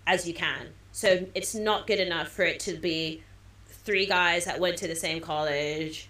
as 0.08 0.28
you 0.28 0.34
can. 0.34 0.70
So 0.92 1.28
it's 1.36 1.54
not 1.54 1.86
good 1.86 2.00
enough 2.00 2.30
for 2.30 2.42
it 2.42 2.60
to 2.62 2.78
be 2.78 3.22
three 3.68 4.08
guys 4.08 4.46
that 4.46 4.60
went 4.60 4.78
to 4.78 4.88
the 4.88 4.96
same 4.96 5.22
college 5.22 6.10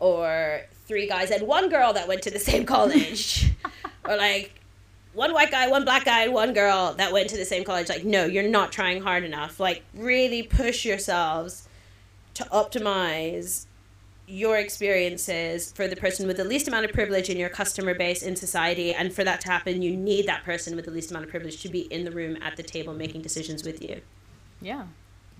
or 0.00 0.62
three 0.86 1.06
guys 1.06 1.30
and 1.30 1.46
one 1.46 1.68
girl 1.68 1.92
that 1.92 2.08
went 2.08 2.22
to 2.22 2.30
the 2.30 2.38
same 2.38 2.66
college 2.66 3.52
or 4.08 4.16
like 4.16 4.60
one 5.12 5.32
white 5.32 5.50
guy, 5.50 5.68
one 5.68 5.84
black 5.84 6.04
guy, 6.04 6.22
and 6.22 6.32
one 6.32 6.52
girl 6.52 6.94
that 6.96 7.12
went 7.12 7.28
to 7.30 7.36
the 7.36 7.44
same 7.44 7.64
college. 7.64 7.88
Like, 7.88 8.04
no, 8.04 8.26
you're 8.26 8.48
not 8.48 8.72
trying 8.72 9.02
hard 9.02 9.24
enough. 9.24 9.58
Like, 9.58 9.82
really 9.94 10.42
push 10.42 10.84
yourselves 10.84 11.68
to 12.34 12.44
optimize 12.44 13.66
your 14.26 14.56
experiences 14.56 15.72
for 15.72 15.88
the 15.88 15.96
person 15.96 16.28
with 16.28 16.36
the 16.36 16.44
least 16.44 16.68
amount 16.68 16.84
of 16.84 16.92
privilege 16.92 17.28
in 17.28 17.36
your 17.36 17.48
customer 17.48 17.94
base 17.94 18.22
in 18.22 18.36
society 18.36 18.94
and 18.94 19.12
for 19.12 19.24
that 19.24 19.40
to 19.40 19.48
happen 19.48 19.82
you 19.82 19.96
need 19.96 20.24
that 20.24 20.44
person 20.44 20.76
with 20.76 20.84
the 20.84 20.90
least 20.90 21.10
amount 21.10 21.24
of 21.24 21.30
privilege 21.30 21.60
to 21.60 21.68
be 21.68 21.80
in 21.92 22.04
the 22.04 22.12
room 22.12 22.38
at 22.40 22.56
the 22.56 22.62
table 22.62 22.94
making 22.94 23.20
decisions 23.20 23.64
with 23.64 23.82
you 23.82 24.00
yeah 24.62 24.84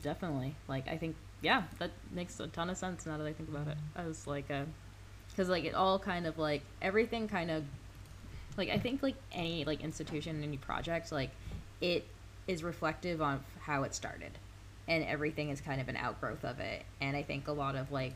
definitely 0.03 0.57
like 0.67 0.89
i 0.89 0.97
think 0.97 1.15
yeah 1.43 1.63
that 1.79 1.91
makes 2.13 2.39
a 2.41 2.47
ton 2.49 2.71
of 2.71 2.77
sense 2.77 3.07
now 3.07 3.17
that 3.17 3.27
i 3.27 3.33
think 3.33 3.49
about 3.49 3.67
it. 3.69 3.77
As 3.97 4.27
like 4.27 4.51
uh, 4.51 4.55
a 4.55 4.67
because 5.31 5.49
like 5.49 5.65
it 5.65 5.75
all 5.75 5.99
kind 5.99 6.27
of 6.27 6.39
like 6.39 6.63
everything 6.83 7.29
kind 7.29 7.51
of 7.51 7.65
like 8.57 8.69
i 8.69 8.79
think 8.79 9.03
like 9.03 9.17
any 9.33 9.65
like 9.65 9.83
institution 9.83 10.43
any 10.43 10.57
project 10.57 11.13
like 11.13 11.31
it 11.81 12.05
is 12.51 12.63
reflective 12.65 13.23
of 13.23 13.41
how 13.61 13.85
it 13.85 13.95
started. 13.95 14.33
And 14.89 15.05
everything 15.05 15.51
is 15.51 15.61
kind 15.61 15.81
of 15.81 15.89
an 15.89 15.97
outgrowth 15.97 16.45
of 16.45 16.59
it. 16.59 16.83
And 17.01 17.17
i 17.17 17.23
think 17.23 17.49
a 17.49 17.53
lot 17.53 17.77
of 17.77 17.93
like 17.93 18.13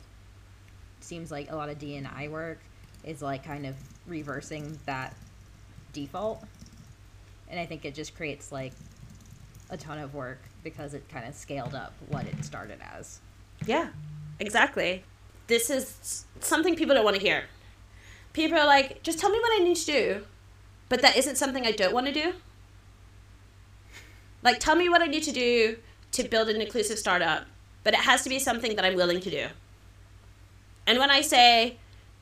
seems 1.01 1.31
like 1.31 1.51
a 1.51 1.57
lot 1.57 1.69
of 1.69 1.79
DNI 1.79 2.31
work 2.31 2.59
is 3.05 3.23
like 3.23 3.45
kind 3.45 3.67
of 3.67 3.77
reversing 4.07 4.79
that 4.87 5.15
default. 5.93 6.43
And 7.49 7.61
I 7.61 7.67
think 7.67 7.85
it 7.85 7.95
just 7.95 8.17
creates 8.17 8.51
like 8.51 8.73
a 9.71 9.77
ton 9.77 9.99
of 9.99 10.15
work 10.15 10.41
because 10.63 10.95
it 10.95 11.09
kind 11.09 11.27
of 11.27 11.35
scaled 11.35 11.75
up 11.75 11.95
what 12.09 12.27
it 12.27 12.45
started 12.45 12.79
as. 12.97 13.21
Yeah, 13.67 13.89
exactly. 14.39 15.05
This 15.47 15.71
is 15.71 16.25
something 16.41 16.77
people 16.77 16.95
don't 16.95 17.05
want 17.05 17.17
to 17.17 17.23
hear. 17.23 17.45
People 18.33 18.59
are 18.59 18.67
like, 18.67 19.03
just 19.03 19.19
tell 19.19 19.31
me 19.31 19.39
what 19.39 19.61
I 19.61 19.65
need 19.65 19.77
to 19.77 19.87
do. 19.87 20.27
But 20.89 21.03
that 21.03 21.17
isn't 21.17 21.37
something 21.37 21.67
I 21.67 21.73
don't 21.73 21.95
want 21.95 22.07
to 22.07 22.13
do. 22.13 22.35
Like, 24.43 24.61
tell 24.61 24.77
me 24.77 24.89
what 24.89 25.01
I 25.01 25.07
need 25.07 25.23
to 25.25 25.33
do 25.33 25.79
to 26.13 26.25
build 26.25 26.49
an 26.49 26.61
inclusive 26.61 26.99
startup, 26.99 27.47
but 27.83 27.95
it 27.95 28.01
has 28.01 28.23
to 28.23 28.29
be 28.29 28.39
something 28.39 28.77
that 28.77 28.85
I'm 28.85 28.95
willing 28.95 29.21
to 29.21 29.31
do. 29.31 29.47
And 30.87 30.99
when 30.99 31.11
I 31.11 31.23
say, 31.23 31.79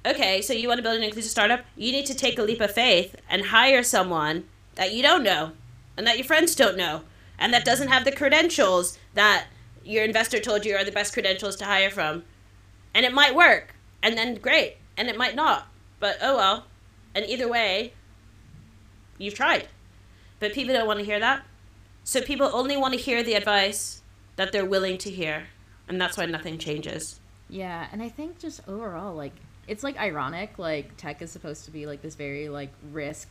okay, 0.07 0.41
so 0.41 0.53
you 0.53 0.69
want 0.69 0.79
to 0.79 0.83
build 0.83 0.97
an 0.97 1.03
inclusive 1.03 1.31
startup, 1.31 1.61
you 1.77 1.91
need 1.91 2.07
to 2.07 2.15
take 2.15 2.39
a 2.39 2.43
leap 2.43 2.61
of 2.61 2.73
faith 2.73 3.17
and 3.29 3.47
hire 3.47 3.83
someone 3.83 4.45
that 4.77 4.93
you 4.93 5.03
don't 5.03 5.25
know 5.25 5.53
and 5.97 6.07
that 6.07 6.17
your 6.17 6.25
friends 6.25 6.55
don't 6.55 6.77
know 6.77 7.03
and 7.43 7.53
that 7.53 7.65
doesn't 7.65 7.89
have 7.89 8.05
the 8.05 8.13
credentials 8.13 8.99
that 9.15 9.49
your 9.85 10.05
investor 10.05 10.39
told 10.39 10.65
you 10.65 10.77
are 10.77 10.85
the 10.85 10.93
best 10.93 11.13
credentials 11.13 11.57
to 11.57 11.65
hire 11.65 11.91
from. 11.91 12.23
And 12.95 13.05
it 13.05 13.13
might 13.13 13.35
work, 13.35 13.75
and 14.01 14.17
then 14.17 14.37
great, 14.37 14.77
and 14.97 15.09
it 15.09 15.19
might 15.19 15.35
not. 15.35 15.67
But 15.99 16.19
oh 16.23 16.37
well. 16.37 16.67
And 17.17 17.27
either 17.27 17.49
way, 17.49 17.95
you've 19.19 19.35
tried. 19.35 19.67
But 20.39 20.53
people 20.53 20.73
don't 20.73 20.87
want 20.87 21.01
to 21.01 21.05
hear 21.05 21.19
that. 21.19 21.45
So 22.05 22.21
people 22.21 22.49
only 22.53 22.77
want 22.77 22.95
to 22.95 23.01
hear 23.01 23.25
the 23.25 23.35
advice 23.35 24.03
that 24.37 24.53
they're 24.53 24.65
willing 24.65 24.97
to 24.99 25.11
hear. 25.11 25.49
And 25.89 26.01
that's 26.01 26.17
why 26.17 26.27
nothing 26.27 26.59
changes. 26.59 27.19
Yeah, 27.49 27.89
and 27.91 28.01
I 28.01 28.09
think 28.09 28.39
just 28.39 28.61
overall, 28.69 29.15
like 29.17 29.35
it's 29.67 29.83
like 29.83 29.99
ironic. 29.99 30.61
Like 30.61 30.97
tech 30.97 31.21
is 31.23 31.33
supposed 31.33 31.65
to 31.65 31.73
be 31.73 31.87
like 31.87 32.03
this 32.03 32.15
very 32.15 32.49
like 32.49 32.71
risk 32.93 33.29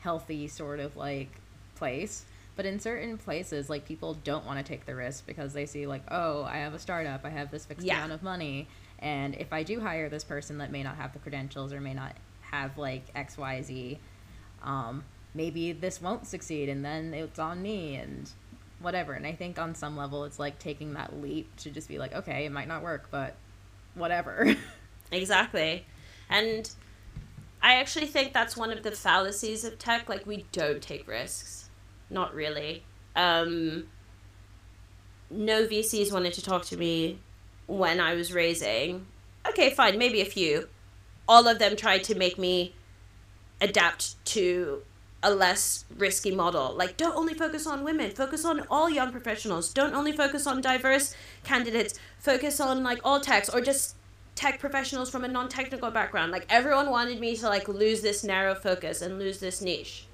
healthy 0.00 0.48
sort 0.48 0.80
of 0.80 0.98
like 0.98 1.30
place. 1.76 2.26
But 2.56 2.66
in 2.66 2.78
certain 2.78 3.18
places, 3.18 3.68
like 3.68 3.84
people 3.84 4.14
don't 4.14 4.46
want 4.46 4.58
to 4.58 4.64
take 4.64 4.86
the 4.86 4.94
risk 4.94 5.26
because 5.26 5.52
they 5.52 5.66
see 5.66 5.86
like, 5.86 6.02
oh, 6.08 6.44
I 6.44 6.58
have 6.58 6.74
a 6.74 6.78
startup, 6.78 7.24
I 7.24 7.30
have 7.30 7.50
this 7.50 7.64
fixed 7.64 7.84
yeah. 7.84 7.98
amount 7.98 8.12
of 8.12 8.22
money, 8.22 8.68
and 9.00 9.34
if 9.34 9.52
I 9.52 9.64
do 9.64 9.80
hire 9.80 10.08
this 10.08 10.24
person 10.24 10.58
that 10.58 10.70
may 10.70 10.82
not 10.82 10.96
have 10.96 11.12
the 11.12 11.18
credentials 11.18 11.72
or 11.72 11.80
may 11.80 11.94
not 11.94 12.16
have 12.42 12.78
like 12.78 13.04
X, 13.14 13.36
Y, 13.36 13.62
Z, 13.62 13.98
um, 14.62 15.04
maybe 15.34 15.72
this 15.72 16.00
won't 16.00 16.26
succeed, 16.26 16.68
and 16.68 16.84
then 16.84 17.12
it's 17.12 17.38
on 17.38 17.60
me 17.60 17.96
and 17.96 18.30
whatever. 18.80 19.14
And 19.14 19.26
I 19.26 19.32
think 19.32 19.58
on 19.58 19.74
some 19.74 19.96
level, 19.96 20.24
it's 20.24 20.38
like 20.38 20.58
taking 20.58 20.94
that 20.94 21.20
leap 21.20 21.54
to 21.56 21.70
just 21.70 21.88
be 21.88 21.98
like, 21.98 22.14
okay, 22.14 22.46
it 22.46 22.52
might 22.52 22.68
not 22.68 22.82
work, 22.82 23.08
but 23.10 23.34
whatever. 23.94 24.54
exactly. 25.12 25.84
And 26.30 26.70
I 27.62 27.76
actually 27.76 28.06
think 28.06 28.32
that's 28.32 28.56
one 28.56 28.70
of 28.70 28.82
the 28.82 28.92
fallacies 28.92 29.64
of 29.64 29.78
tech. 29.78 30.08
Like, 30.08 30.26
we 30.26 30.44
don't 30.52 30.82
take 30.82 31.08
risks. 31.08 31.63
Not 32.10 32.34
really. 32.34 32.84
Um, 33.16 33.86
no 35.30 35.66
VCs 35.66 36.12
wanted 36.12 36.34
to 36.34 36.42
talk 36.42 36.64
to 36.66 36.76
me 36.76 37.18
when 37.66 38.00
I 38.00 38.14
was 38.14 38.32
raising. 38.32 39.06
Okay, 39.48 39.70
fine, 39.70 39.98
maybe 39.98 40.20
a 40.20 40.26
few. 40.26 40.68
All 41.28 41.48
of 41.48 41.58
them 41.58 41.76
tried 41.76 42.04
to 42.04 42.14
make 42.14 42.38
me 42.38 42.74
adapt 43.60 44.22
to 44.26 44.82
a 45.22 45.34
less 45.34 45.86
risky 45.96 46.34
model. 46.34 46.74
Like, 46.74 46.96
don't 46.96 47.16
only 47.16 47.34
focus 47.34 47.66
on 47.66 47.82
women, 47.82 48.10
focus 48.10 48.44
on 48.44 48.66
all 48.70 48.90
young 48.90 49.10
professionals. 49.10 49.72
Don't 49.72 49.94
only 49.94 50.12
focus 50.12 50.46
on 50.46 50.60
diverse 50.60 51.14
candidates, 51.44 51.98
focus 52.18 52.60
on 52.60 52.82
like 52.82 53.00
all 53.02 53.20
techs 53.20 53.48
or 53.48 53.60
just 53.62 53.96
tech 54.34 54.60
professionals 54.60 55.10
from 55.10 55.24
a 55.24 55.28
non 55.28 55.48
technical 55.48 55.90
background. 55.90 56.30
Like, 56.30 56.46
everyone 56.50 56.90
wanted 56.90 57.20
me 57.20 57.36
to 57.36 57.48
like 57.48 57.68
lose 57.68 58.02
this 58.02 58.22
narrow 58.22 58.54
focus 58.54 59.00
and 59.00 59.18
lose 59.18 59.40
this 59.40 59.62
niche. 59.62 60.06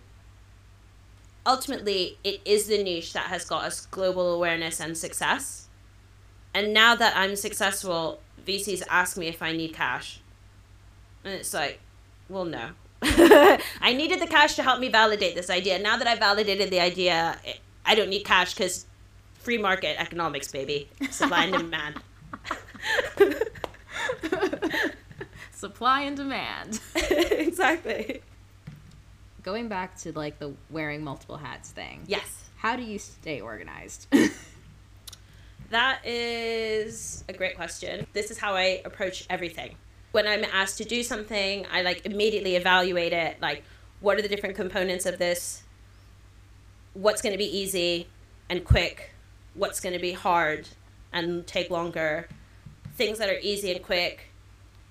Ultimately, 1.46 2.18
it 2.22 2.40
is 2.44 2.66
the 2.66 2.82
niche 2.82 3.12
that 3.12 3.24
has 3.24 3.44
got 3.44 3.64
us 3.64 3.86
global 3.86 4.34
awareness 4.34 4.80
and 4.80 4.96
success. 4.96 5.68
And 6.52 6.74
now 6.74 6.94
that 6.94 7.16
I'm 7.16 7.36
successful, 7.36 8.20
VCs 8.46 8.82
ask 8.88 9.16
me 9.16 9.28
if 9.28 9.42
I 9.42 9.52
need 9.52 9.72
cash. 9.72 10.20
And 11.24 11.34
it's 11.34 11.54
like, 11.54 11.80
well, 12.28 12.44
no. 12.44 12.70
I 13.02 13.94
needed 13.96 14.20
the 14.20 14.26
cash 14.26 14.54
to 14.56 14.62
help 14.62 14.80
me 14.80 14.88
validate 14.88 15.34
this 15.34 15.48
idea. 15.48 15.78
Now 15.78 15.96
that 15.96 16.06
I 16.06 16.16
validated 16.16 16.70
the 16.70 16.80
idea, 16.80 17.38
I 17.86 17.94
don't 17.94 18.10
need 18.10 18.24
cash 18.24 18.54
because 18.54 18.86
free 19.34 19.58
market 19.58 20.00
economics, 20.00 20.52
baby. 20.52 20.88
Supply 21.10 21.44
and 21.44 21.52
demand. 21.52 22.00
Supply 25.52 26.02
and 26.02 26.16
demand. 26.16 26.80
exactly. 27.10 28.22
Going 29.42 29.68
back 29.68 29.96
to 29.98 30.12
like 30.12 30.38
the 30.38 30.52
wearing 30.70 31.02
multiple 31.02 31.36
hats 31.36 31.70
thing. 31.70 32.02
Yes. 32.06 32.50
How 32.56 32.76
do 32.76 32.82
you 32.82 32.98
stay 32.98 33.40
organized? 33.40 34.06
that 35.70 36.04
is 36.04 37.24
a 37.28 37.32
great 37.32 37.56
question. 37.56 38.06
This 38.12 38.30
is 38.30 38.38
how 38.38 38.54
I 38.54 38.82
approach 38.84 39.26
everything 39.30 39.76
when 40.12 40.26
I'm 40.26 40.44
asked 40.44 40.78
to 40.78 40.84
do 40.84 41.02
something, 41.02 41.66
I 41.72 41.82
like 41.82 42.04
immediately 42.04 42.56
evaluate 42.56 43.12
it. 43.12 43.40
Like, 43.40 43.62
what 44.00 44.18
are 44.18 44.22
the 44.22 44.28
different 44.28 44.56
components 44.56 45.06
of 45.06 45.18
this? 45.18 45.62
What's 46.94 47.22
going 47.22 47.32
to 47.32 47.38
be 47.38 47.44
easy 47.44 48.08
and 48.48 48.64
quick? 48.64 49.12
What's 49.54 49.80
going 49.80 49.92
to 49.92 50.00
be 50.00 50.12
hard 50.12 50.68
and 51.12 51.46
take 51.46 51.70
longer? 51.70 52.28
Things 52.94 53.18
that 53.18 53.28
are 53.28 53.38
easy 53.40 53.72
and 53.72 53.82
quick, 53.82 54.32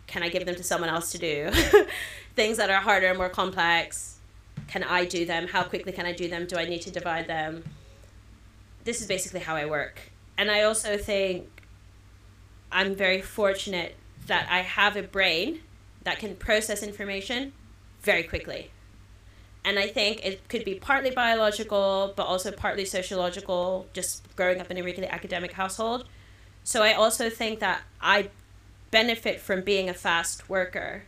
can 0.07 0.23
I 0.23 0.29
give 0.29 0.45
them 0.45 0.55
to 0.55 0.63
someone 0.63 0.89
else 0.89 1.11
to 1.11 1.17
do? 1.17 1.51
Things 2.35 2.57
that 2.57 2.69
are 2.69 2.81
harder 2.81 3.07
and 3.07 3.17
more 3.17 3.29
complex, 3.29 4.18
can 4.69 4.83
I 4.83 5.03
do 5.03 5.25
them? 5.25 5.47
How 5.47 5.63
quickly 5.63 5.91
can 5.91 6.05
I 6.05 6.13
do 6.13 6.29
them? 6.29 6.45
Do 6.45 6.55
I 6.55 6.65
need 6.65 6.81
to 6.83 6.91
divide 6.91 7.27
them? 7.27 7.63
This 8.83 9.01
is 9.01 9.07
basically 9.07 9.39
how 9.39 9.55
I 9.55 9.65
work. 9.65 9.99
And 10.37 10.51
I 10.51 10.61
also 10.61 10.95
think 10.95 11.47
I'm 12.71 12.95
very 12.95 13.21
fortunate 13.21 13.95
that 14.27 14.47
I 14.49 14.59
have 14.59 14.95
a 14.95 15.01
brain 15.01 15.61
that 16.03 16.19
can 16.19 16.35
process 16.35 16.83
information 16.83 17.51
very 18.01 18.23
quickly. 18.23 18.69
And 19.65 19.79
I 19.79 19.87
think 19.87 20.23
it 20.23 20.47
could 20.47 20.63
be 20.63 20.75
partly 20.75 21.09
biological, 21.09 22.13
but 22.15 22.27
also 22.27 22.51
partly 22.51 22.85
sociological, 22.85 23.87
just 23.91 24.23
growing 24.35 24.61
up 24.61 24.69
in 24.69 24.77
a 24.77 24.83
really 24.83 25.05
academic 25.07 25.53
household. 25.53 26.05
So 26.63 26.83
I 26.83 26.93
also 26.93 27.29
think 27.29 27.59
that 27.59 27.81
I 27.99 28.29
benefit 28.91 29.41
from 29.41 29.61
being 29.61 29.89
a 29.89 29.93
fast 29.95 30.47
worker. 30.47 31.03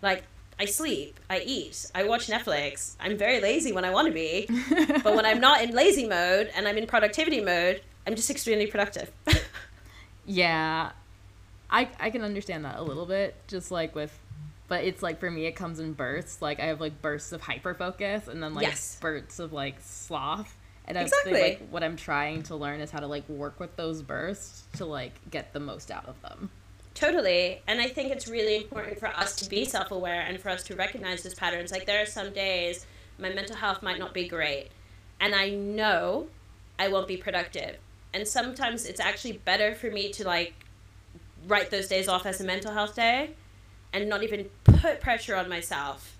Like, 0.00 0.24
I 0.58 0.64
sleep, 0.64 1.20
I 1.28 1.40
eat, 1.40 1.90
I 1.94 2.04
watch 2.04 2.28
Netflix. 2.28 2.96
I'm 2.98 3.18
very 3.18 3.40
lazy 3.40 3.72
when 3.72 3.84
I 3.84 3.90
want 3.90 4.08
to 4.08 4.14
be. 4.14 4.46
but 5.02 5.14
when 5.14 5.26
I'm 5.26 5.40
not 5.40 5.62
in 5.62 5.72
lazy 5.72 6.08
mode 6.08 6.50
and 6.56 6.66
I'm 6.66 6.78
in 6.78 6.86
productivity 6.86 7.42
mode, 7.42 7.82
I'm 8.06 8.14
just 8.14 8.30
extremely 8.30 8.66
productive. 8.66 9.10
yeah, 10.26 10.92
I 11.68 11.88
I 12.00 12.10
can 12.10 12.22
understand 12.22 12.64
that 12.64 12.78
a 12.78 12.82
little 12.82 13.04
bit, 13.04 13.34
just 13.48 13.70
like 13.70 13.94
with, 13.94 14.18
but 14.68 14.84
it's 14.84 15.02
like 15.02 15.20
for 15.20 15.30
me 15.30 15.44
it 15.44 15.56
comes 15.56 15.78
in 15.78 15.92
bursts. 15.92 16.40
Like 16.40 16.58
I 16.58 16.66
have 16.66 16.80
like 16.80 17.02
bursts 17.02 17.32
of 17.32 17.42
hyper 17.42 17.74
focus, 17.74 18.26
and 18.26 18.42
then 18.42 18.54
like 18.54 18.66
yes. 18.66 18.80
spurts 18.80 19.38
of 19.38 19.52
like 19.52 19.76
sloth. 19.80 20.56
And 20.88 20.96
exactly. 20.96 21.32
I 21.32 21.34
think 21.34 21.60
like 21.60 21.68
what 21.70 21.82
I'm 21.82 21.96
trying 21.96 22.44
to 22.44 22.56
learn 22.56 22.80
is 22.80 22.90
how 22.90 23.00
to 23.00 23.08
like 23.08 23.28
work 23.28 23.60
with 23.60 23.76
those 23.76 24.02
bursts 24.02 24.64
to 24.78 24.86
like 24.86 25.12
get 25.30 25.52
the 25.52 25.60
most 25.60 25.90
out 25.90 26.06
of 26.06 26.20
them. 26.22 26.50
Totally. 26.96 27.60
And 27.66 27.78
I 27.78 27.88
think 27.88 28.10
it's 28.10 28.26
really 28.26 28.56
important 28.56 28.98
for 28.98 29.08
us 29.08 29.36
to 29.36 29.50
be 29.50 29.66
self 29.66 29.90
aware 29.90 30.22
and 30.22 30.40
for 30.40 30.48
us 30.48 30.64
to 30.64 30.74
recognize 30.74 31.22
those 31.22 31.34
patterns. 31.34 31.70
Like, 31.70 31.84
there 31.84 32.02
are 32.02 32.06
some 32.06 32.32
days 32.32 32.86
my 33.18 33.28
mental 33.28 33.54
health 33.54 33.82
might 33.82 33.98
not 33.98 34.14
be 34.14 34.26
great, 34.26 34.70
and 35.20 35.34
I 35.34 35.50
know 35.50 36.28
I 36.78 36.88
won't 36.88 37.06
be 37.06 37.18
productive. 37.18 37.76
And 38.14 38.26
sometimes 38.26 38.86
it's 38.86 38.98
actually 38.98 39.32
better 39.32 39.74
for 39.74 39.90
me 39.90 40.10
to 40.12 40.24
like 40.24 40.54
write 41.46 41.70
those 41.70 41.86
days 41.86 42.08
off 42.08 42.24
as 42.24 42.40
a 42.40 42.44
mental 42.44 42.72
health 42.72 42.96
day 42.96 43.30
and 43.92 44.08
not 44.08 44.22
even 44.22 44.48
put 44.64 45.00
pressure 45.00 45.36
on 45.36 45.50
myself 45.50 46.16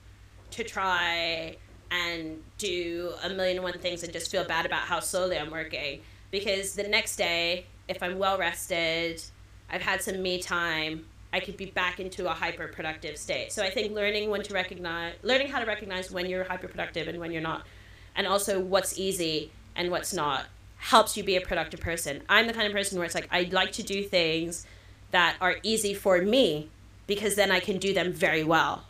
to 0.51 0.63
try 0.63 1.57
and 1.91 2.43
do 2.59 3.13
a 3.25 3.31
million 3.31 3.57
and 3.57 3.65
one 3.65 3.79
things 3.79 4.03
and 4.03 4.13
just 4.13 4.31
feel 4.31 4.45
bad 4.45 4.67
about 4.67 4.83
how 4.83 5.01
slowly 5.01 5.39
I'm 5.39 5.51
working. 5.51 6.03
Because 6.31 6.75
the 6.75 6.83
next 6.87 7.17
day, 7.17 7.65
if 7.89 8.03
I'm 8.03 8.19
well 8.19 8.37
rested, 8.37 9.23
I've 9.71 9.83
had 9.83 10.03
some 10.03 10.23
me 10.23 10.41
time, 10.41 11.07
I 11.33 11.41
could 11.41 11.57
be 11.57 11.67
back 11.67 12.01
into 12.01 12.29
a 12.31 12.33
hyper 12.33 12.69
productive 12.69 13.19
state. 13.19 13.53
So 13.53 13.63
I 13.63 13.71
think 13.71 13.93
learning 13.93 14.31
when 14.31 14.43
to 14.43 14.55
recognize, 14.55 15.15
learning 15.23 15.49
how 15.49 15.61
to 15.61 15.67
recognize 15.67 16.11
when 16.11 16.27
you're 16.27 16.45
hyper 16.45 16.69
productive 16.69 17.09
and 17.09 17.19
when 17.19 17.33
you're 17.33 17.43
not, 17.43 17.67
and 18.15 18.27
also 18.27 18.61
what's 18.61 18.99
easy 18.99 19.51
and 19.75 19.91
what's 19.91 20.15
not, 20.15 20.47
helps 20.79 21.17
you 21.17 21.25
be 21.25 21.37
a 21.37 21.41
productive 21.41 21.81
person. 21.81 22.23
I'm 22.29 22.47
the 22.47 22.53
kind 22.53 22.67
of 22.67 22.73
person 22.73 22.99
where 22.99 23.05
it's 23.05 23.15
like, 23.15 23.29
I 23.31 23.49
like 23.53 23.73
to 23.73 23.83
do 23.83 24.03
things 24.03 24.67
that 25.11 25.37
are 25.41 25.57
easy 25.63 25.95
for 25.95 26.23
me 26.23 26.71
because 27.07 27.35
then 27.35 27.51
I 27.51 27.61
can 27.61 27.79
do 27.79 27.93
them 27.93 28.13
very 28.13 28.45
well. 28.45 28.85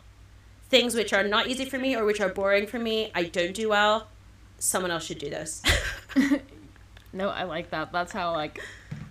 Things 0.69 0.95
which 0.95 1.13
are 1.13 1.23
not 1.23 1.47
easy 1.47 1.65
for 1.65 1.77
me 1.77 1.95
or 1.95 2.05
which 2.05 2.19
are 2.21 2.29
boring 2.29 2.67
for 2.67 2.79
me, 2.79 3.11
I 3.15 3.23
don't 3.23 3.53
do 3.53 3.69
well. 3.69 4.07
Someone 4.59 4.91
else 4.91 5.05
should 5.05 5.19
do 5.19 5.29
those. 5.29 5.61
no, 7.13 7.29
I 7.29 7.43
like 7.43 7.69
that. 7.69 7.91
That's 7.91 8.11
how 8.11 8.33
like 8.33 8.61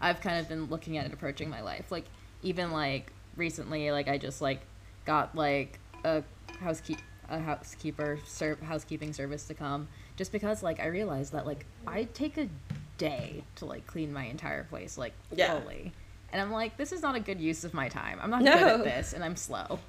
I've 0.00 0.20
kind 0.20 0.38
of 0.38 0.48
been 0.48 0.66
looking 0.66 0.98
at 0.98 1.06
it 1.06 1.12
approaching 1.12 1.50
my 1.50 1.62
life. 1.62 1.90
Like 1.90 2.06
even 2.42 2.72
like 2.72 3.12
recently 3.36 3.90
like 3.90 4.08
I 4.08 4.18
just 4.18 4.40
like 4.40 4.60
got 5.04 5.34
like 5.34 5.78
a 6.04 6.22
housekeep 6.60 7.00
a 7.28 7.40
housekeeper 7.40 8.18
ser- 8.24 8.58
housekeeping 8.62 9.12
service 9.12 9.44
to 9.44 9.54
come 9.54 9.88
just 10.16 10.30
because 10.30 10.62
like 10.62 10.80
I 10.80 10.86
realized 10.86 11.32
that 11.32 11.44
like 11.46 11.66
I 11.86 12.04
take 12.04 12.38
a 12.38 12.48
day 12.98 13.44
to 13.56 13.66
like 13.66 13.86
clean 13.86 14.12
my 14.12 14.24
entire 14.24 14.64
place 14.64 14.96
like 14.96 15.12
yeah. 15.34 15.58
fully 15.58 15.92
and 16.32 16.42
I'm 16.42 16.52
like, 16.52 16.76
this 16.76 16.92
is 16.92 17.02
not 17.02 17.14
a 17.14 17.20
good 17.20 17.40
use 17.40 17.64
of 17.64 17.72
my 17.72 17.88
time. 17.88 18.18
I'm 18.20 18.30
not 18.30 18.42
no. 18.42 18.52
good 18.52 18.62
at 18.62 18.84
this, 18.84 19.12
and 19.12 19.24
I'm 19.24 19.36
slow. 19.36 19.78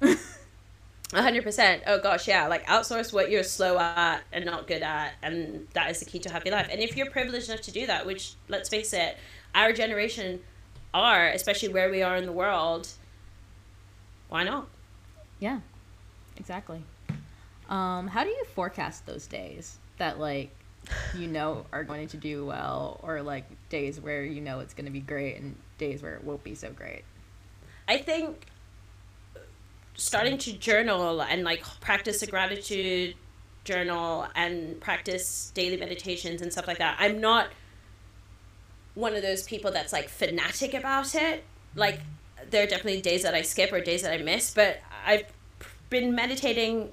hundred 1.14 1.42
percent. 1.42 1.82
Oh 1.86 1.98
gosh, 1.98 2.28
yeah. 2.28 2.48
Like 2.48 2.66
outsource 2.66 3.12
what 3.12 3.30
you're 3.30 3.42
slow 3.42 3.78
at 3.78 4.20
and 4.32 4.44
not 4.44 4.66
good 4.66 4.82
at, 4.82 5.14
and 5.22 5.66
that 5.72 5.90
is 5.90 6.00
the 6.00 6.04
key 6.04 6.18
to 6.20 6.28
a 6.28 6.32
happy 6.32 6.50
life. 6.50 6.68
And 6.70 6.80
if 6.80 6.96
you're 6.96 7.10
privileged 7.10 7.48
enough 7.48 7.62
to 7.62 7.70
do 7.70 7.86
that, 7.86 8.04
which 8.06 8.34
let's 8.48 8.68
face 8.68 8.92
it, 8.92 9.16
our 9.54 9.72
generation 9.72 10.40
are, 10.92 11.28
especially 11.28 11.70
where 11.70 11.90
we 11.90 12.02
are 12.02 12.16
in 12.16 12.26
the 12.26 12.32
world, 12.32 12.88
why 14.28 14.44
not? 14.44 14.68
Yeah, 15.40 15.60
exactly. 16.36 16.82
Um, 17.68 18.08
how 18.08 18.24
do 18.24 18.30
you 18.30 18.44
forecast 18.54 19.06
those 19.06 19.26
days 19.26 19.78
that 19.98 20.18
like 20.18 20.50
you 21.14 21.26
know 21.26 21.66
are 21.72 21.84
going 21.84 22.08
to 22.08 22.18
do 22.18 22.44
well, 22.44 23.00
or 23.02 23.22
like 23.22 23.44
days 23.70 23.98
where 23.98 24.22
you 24.24 24.42
know 24.42 24.60
it's 24.60 24.74
going 24.74 24.86
to 24.86 24.92
be 24.92 25.00
great 25.00 25.36
and 25.36 25.56
days 25.78 26.02
where 26.02 26.16
it 26.16 26.24
won't 26.24 26.44
be 26.44 26.54
so 26.54 26.70
great? 26.70 27.04
I 27.86 27.96
think 27.96 28.46
starting 29.98 30.38
to 30.38 30.52
journal 30.52 31.20
and 31.20 31.44
like 31.44 31.62
practice 31.80 32.22
a 32.22 32.26
gratitude 32.26 33.14
journal 33.64 34.26
and 34.34 34.80
practice 34.80 35.50
daily 35.54 35.76
meditations 35.76 36.40
and 36.40 36.50
stuff 36.52 36.66
like 36.66 36.78
that. 36.78 36.96
I'm 36.98 37.20
not 37.20 37.48
one 38.94 39.14
of 39.14 39.22
those 39.22 39.42
people 39.42 39.70
that's 39.72 39.92
like 39.92 40.08
fanatic 40.08 40.72
about 40.72 41.14
it. 41.14 41.44
Like 41.74 42.00
there 42.50 42.62
are 42.62 42.66
definitely 42.66 43.02
days 43.02 43.24
that 43.24 43.34
I 43.34 43.42
skip 43.42 43.72
or 43.72 43.80
days 43.80 44.02
that 44.02 44.12
I 44.12 44.22
miss, 44.22 44.54
but 44.54 44.78
I've 45.04 45.24
been 45.90 46.14
meditating 46.14 46.90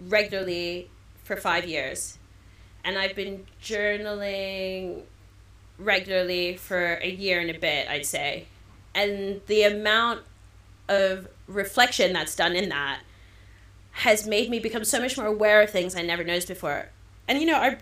regularly 0.00 0.90
for 1.24 1.36
5 1.36 1.66
years. 1.66 2.18
And 2.84 2.98
I've 2.98 3.14
been 3.14 3.46
journaling 3.62 5.02
regularly 5.78 6.56
for 6.56 6.94
a 6.96 7.08
year 7.08 7.40
and 7.40 7.48
a 7.48 7.58
bit, 7.58 7.88
I'd 7.88 8.04
say. 8.04 8.46
And 8.94 9.40
the 9.46 9.62
amount 9.62 10.22
of 10.88 11.28
reflection 11.46 12.12
that's 12.12 12.34
done 12.36 12.54
in 12.56 12.68
that 12.70 13.02
has 13.92 14.26
made 14.26 14.50
me 14.50 14.58
become 14.58 14.84
so 14.84 15.00
much 15.00 15.16
more 15.16 15.26
aware 15.26 15.62
of 15.62 15.70
things 15.70 15.94
I 15.94 16.02
never 16.02 16.24
noticed 16.24 16.48
before. 16.48 16.90
And 17.28 17.38
you 17.40 17.46
know, 17.46 17.56
our 17.56 17.78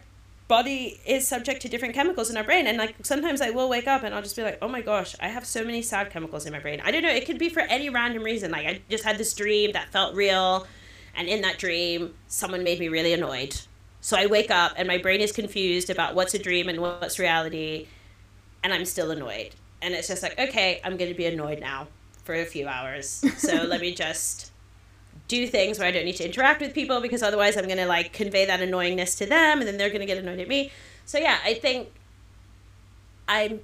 body 0.48 1.00
is 1.06 1.28
subject 1.28 1.62
to 1.62 1.68
different 1.68 1.94
chemicals 1.94 2.28
in 2.28 2.36
our 2.36 2.42
brain 2.44 2.66
and 2.66 2.76
like 2.76 2.96
sometimes 3.04 3.40
I 3.40 3.50
will 3.50 3.68
wake 3.68 3.86
up 3.86 4.02
and 4.02 4.12
I'll 4.14 4.22
just 4.22 4.36
be 4.36 4.42
like, 4.42 4.58
"Oh 4.60 4.68
my 4.68 4.80
gosh, 4.82 5.14
I 5.20 5.28
have 5.28 5.46
so 5.46 5.64
many 5.64 5.82
sad 5.82 6.10
chemicals 6.10 6.44
in 6.46 6.52
my 6.52 6.58
brain." 6.58 6.80
I 6.84 6.90
don't 6.90 7.02
know, 7.02 7.10
it 7.10 7.26
could 7.26 7.38
be 7.38 7.48
for 7.48 7.60
any 7.60 7.88
random 7.88 8.22
reason. 8.24 8.50
Like 8.50 8.66
I 8.66 8.80
just 8.90 9.04
had 9.04 9.18
this 9.18 9.32
dream 9.34 9.72
that 9.72 9.92
felt 9.92 10.14
real 10.14 10.66
and 11.14 11.28
in 11.28 11.42
that 11.42 11.58
dream 11.58 12.14
someone 12.26 12.64
made 12.64 12.80
me 12.80 12.88
really 12.88 13.12
annoyed 13.12 13.56
So 14.00 14.16
I 14.16 14.26
wake 14.26 14.50
up 14.50 14.72
and 14.76 14.88
my 14.88 14.98
brain 14.98 15.20
is 15.20 15.32
confused 15.32 15.90
about 15.90 16.14
what's 16.14 16.34
a 16.34 16.38
dream 16.38 16.68
and 16.68 16.80
what's 16.80 17.18
reality, 17.18 17.88
and 18.62 18.72
I'm 18.72 18.84
still 18.86 19.10
annoyed. 19.10 19.54
And 19.82 19.94
it's 19.94 20.08
just 20.08 20.22
like, 20.22 20.38
okay, 20.38 20.80
I'm 20.84 20.96
going 20.96 21.10
to 21.10 21.16
be 21.16 21.26
annoyed 21.26 21.60
now 21.60 21.88
for 22.24 22.34
a 22.34 22.44
few 22.44 22.68
hours. 22.68 23.24
So 23.38 23.64
let 23.64 23.80
me 23.80 23.94
just 24.06 24.52
do 25.28 25.46
things 25.46 25.78
where 25.78 25.86
I 25.86 25.92
don't 25.92 26.04
need 26.04 26.16
to 26.16 26.24
interact 26.24 26.60
with 26.60 26.74
people 26.74 27.00
because 27.00 27.22
otherwise 27.22 27.56
I'm 27.56 27.66
going 27.66 27.78
to 27.78 27.86
like 27.86 28.12
convey 28.12 28.46
that 28.46 28.60
annoyingness 28.60 29.16
to 29.18 29.26
them 29.26 29.60
and 29.60 29.68
then 29.68 29.76
they're 29.76 29.88
going 29.88 30.00
to 30.00 30.06
get 30.06 30.18
annoyed 30.18 30.40
at 30.40 30.48
me. 30.48 30.72
So 31.06 31.18
yeah, 31.18 31.38
I 31.44 31.54
think 31.54 31.88
I'm 33.28 33.60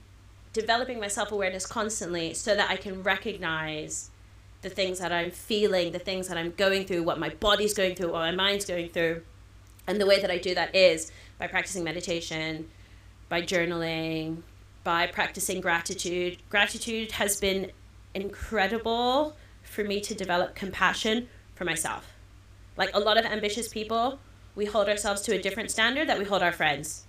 developing 0.53 1.01
my 1.01 1.09
self 1.09 1.33
awareness 1.33 1.66
constantly 1.66 2.35
so 2.35 2.55
that 2.55 2.71
I 2.71 2.77
can 2.77 3.03
recognize 3.03 4.11
the 4.62 4.71
things 4.71 4.99
that 5.01 5.12
I'm 5.12 5.31
feeling, 5.31 5.92
the 5.92 5.99
things 5.99 6.29
that 6.29 6.38
I'm 6.38 6.53
going 6.53 6.87
through, 6.87 7.03
what 7.03 7.19
my 7.19 7.29
body's 7.29 7.75
going 7.75 7.95
through, 7.95 8.12
what 8.12 8.21
my 8.21 8.31
mind's 8.31 8.64
going 8.64 8.88
through. 8.88 9.23
And 9.87 10.01
the 10.01 10.07
way 10.07 10.21
that 10.21 10.31
I 10.31 10.38
do 10.38 10.55
that 10.55 10.75
is 10.75 11.12
by 11.38 11.47
practicing 11.47 11.85
meditation, 11.85 12.69
by 13.29 13.42
journaling, 13.42 14.42
by 14.83 15.07
practicing 15.07 15.61
gratitude. 15.61 16.38
Gratitude 16.49 17.12
has 17.12 17.40
been 17.40 17.71
incredible 18.16 19.37
for 19.62 19.85
me 19.85 20.00
to 20.00 20.14
develop 20.14 20.55
compassion 20.55 21.29
for 21.55 21.64
myself. 21.64 22.12
Like 22.76 22.90
a 22.94 22.98
lot 22.98 23.18
of 23.18 23.26
ambitious 23.26 23.68
people, 23.68 24.18
we 24.55 24.64
hold 24.64 24.88
ourselves 24.88 25.20
to 25.22 25.35
a 25.35 25.42
different 25.42 25.70
standard 25.70 26.09
that 26.09 26.18
we 26.18 26.24
hold 26.24 26.42
our 26.42 26.52
friends. 26.52 27.05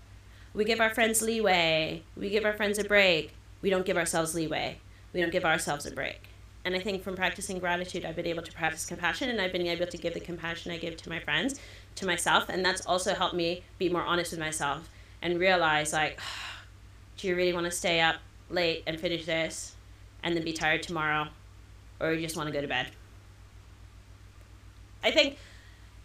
We 0.53 0.65
give 0.65 0.81
our 0.81 0.93
friends 0.93 1.21
leeway, 1.21 2.03
we 2.15 2.29
give 2.29 2.45
our 2.45 2.53
friends 2.53 2.77
a 2.77 2.83
break. 2.83 3.33
We 3.61 3.69
don't 3.69 3.85
give 3.85 3.97
ourselves 3.97 4.35
leeway. 4.35 4.79
We 5.13 5.21
don't 5.21 5.31
give 5.31 5.45
ourselves 5.45 5.85
a 5.85 5.91
break. 5.91 6.21
And 6.63 6.75
I 6.75 6.79
think 6.79 7.03
from 7.03 7.15
practicing 7.15 7.59
gratitude, 7.59 8.05
I've 8.05 8.15
been 8.15 8.27
able 8.27 8.43
to 8.43 8.51
practice 8.51 8.85
compassion 8.85 9.29
and 9.29 9.39
I've 9.39 9.53
been 9.53 9.65
able 9.65 9.87
to 9.87 9.97
give 9.97 10.13
the 10.13 10.19
compassion 10.19 10.71
I 10.71 10.77
give 10.77 10.97
to 10.97 11.09
my 11.09 11.19
friends, 11.19 11.59
to 11.95 12.05
myself. 12.05 12.49
And 12.49 12.63
that's 12.63 12.85
also 12.85 13.15
helped 13.15 13.33
me 13.33 13.63
be 13.79 13.89
more 13.89 14.03
honest 14.03 14.31
with 14.31 14.39
myself 14.39 14.89
and 15.21 15.39
realize, 15.39 15.93
like, 15.93 16.19
do 17.17 17.27
you 17.27 17.35
really 17.35 17.53
want 17.53 17.65
to 17.65 17.71
stay 17.71 18.01
up 18.01 18.17
late 18.49 18.83
and 18.85 18.99
finish 18.99 19.25
this 19.25 19.76
and 20.23 20.35
then 20.35 20.43
be 20.43 20.53
tired 20.53 20.83
tomorrow? 20.83 21.27
Or 21.99 22.13
you 22.13 22.21
just 22.21 22.37
want 22.37 22.47
to 22.47 22.53
go 22.53 22.61
to 22.61 22.67
bed? 22.67 22.87
I 25.03 25.11
think 25.11 25.37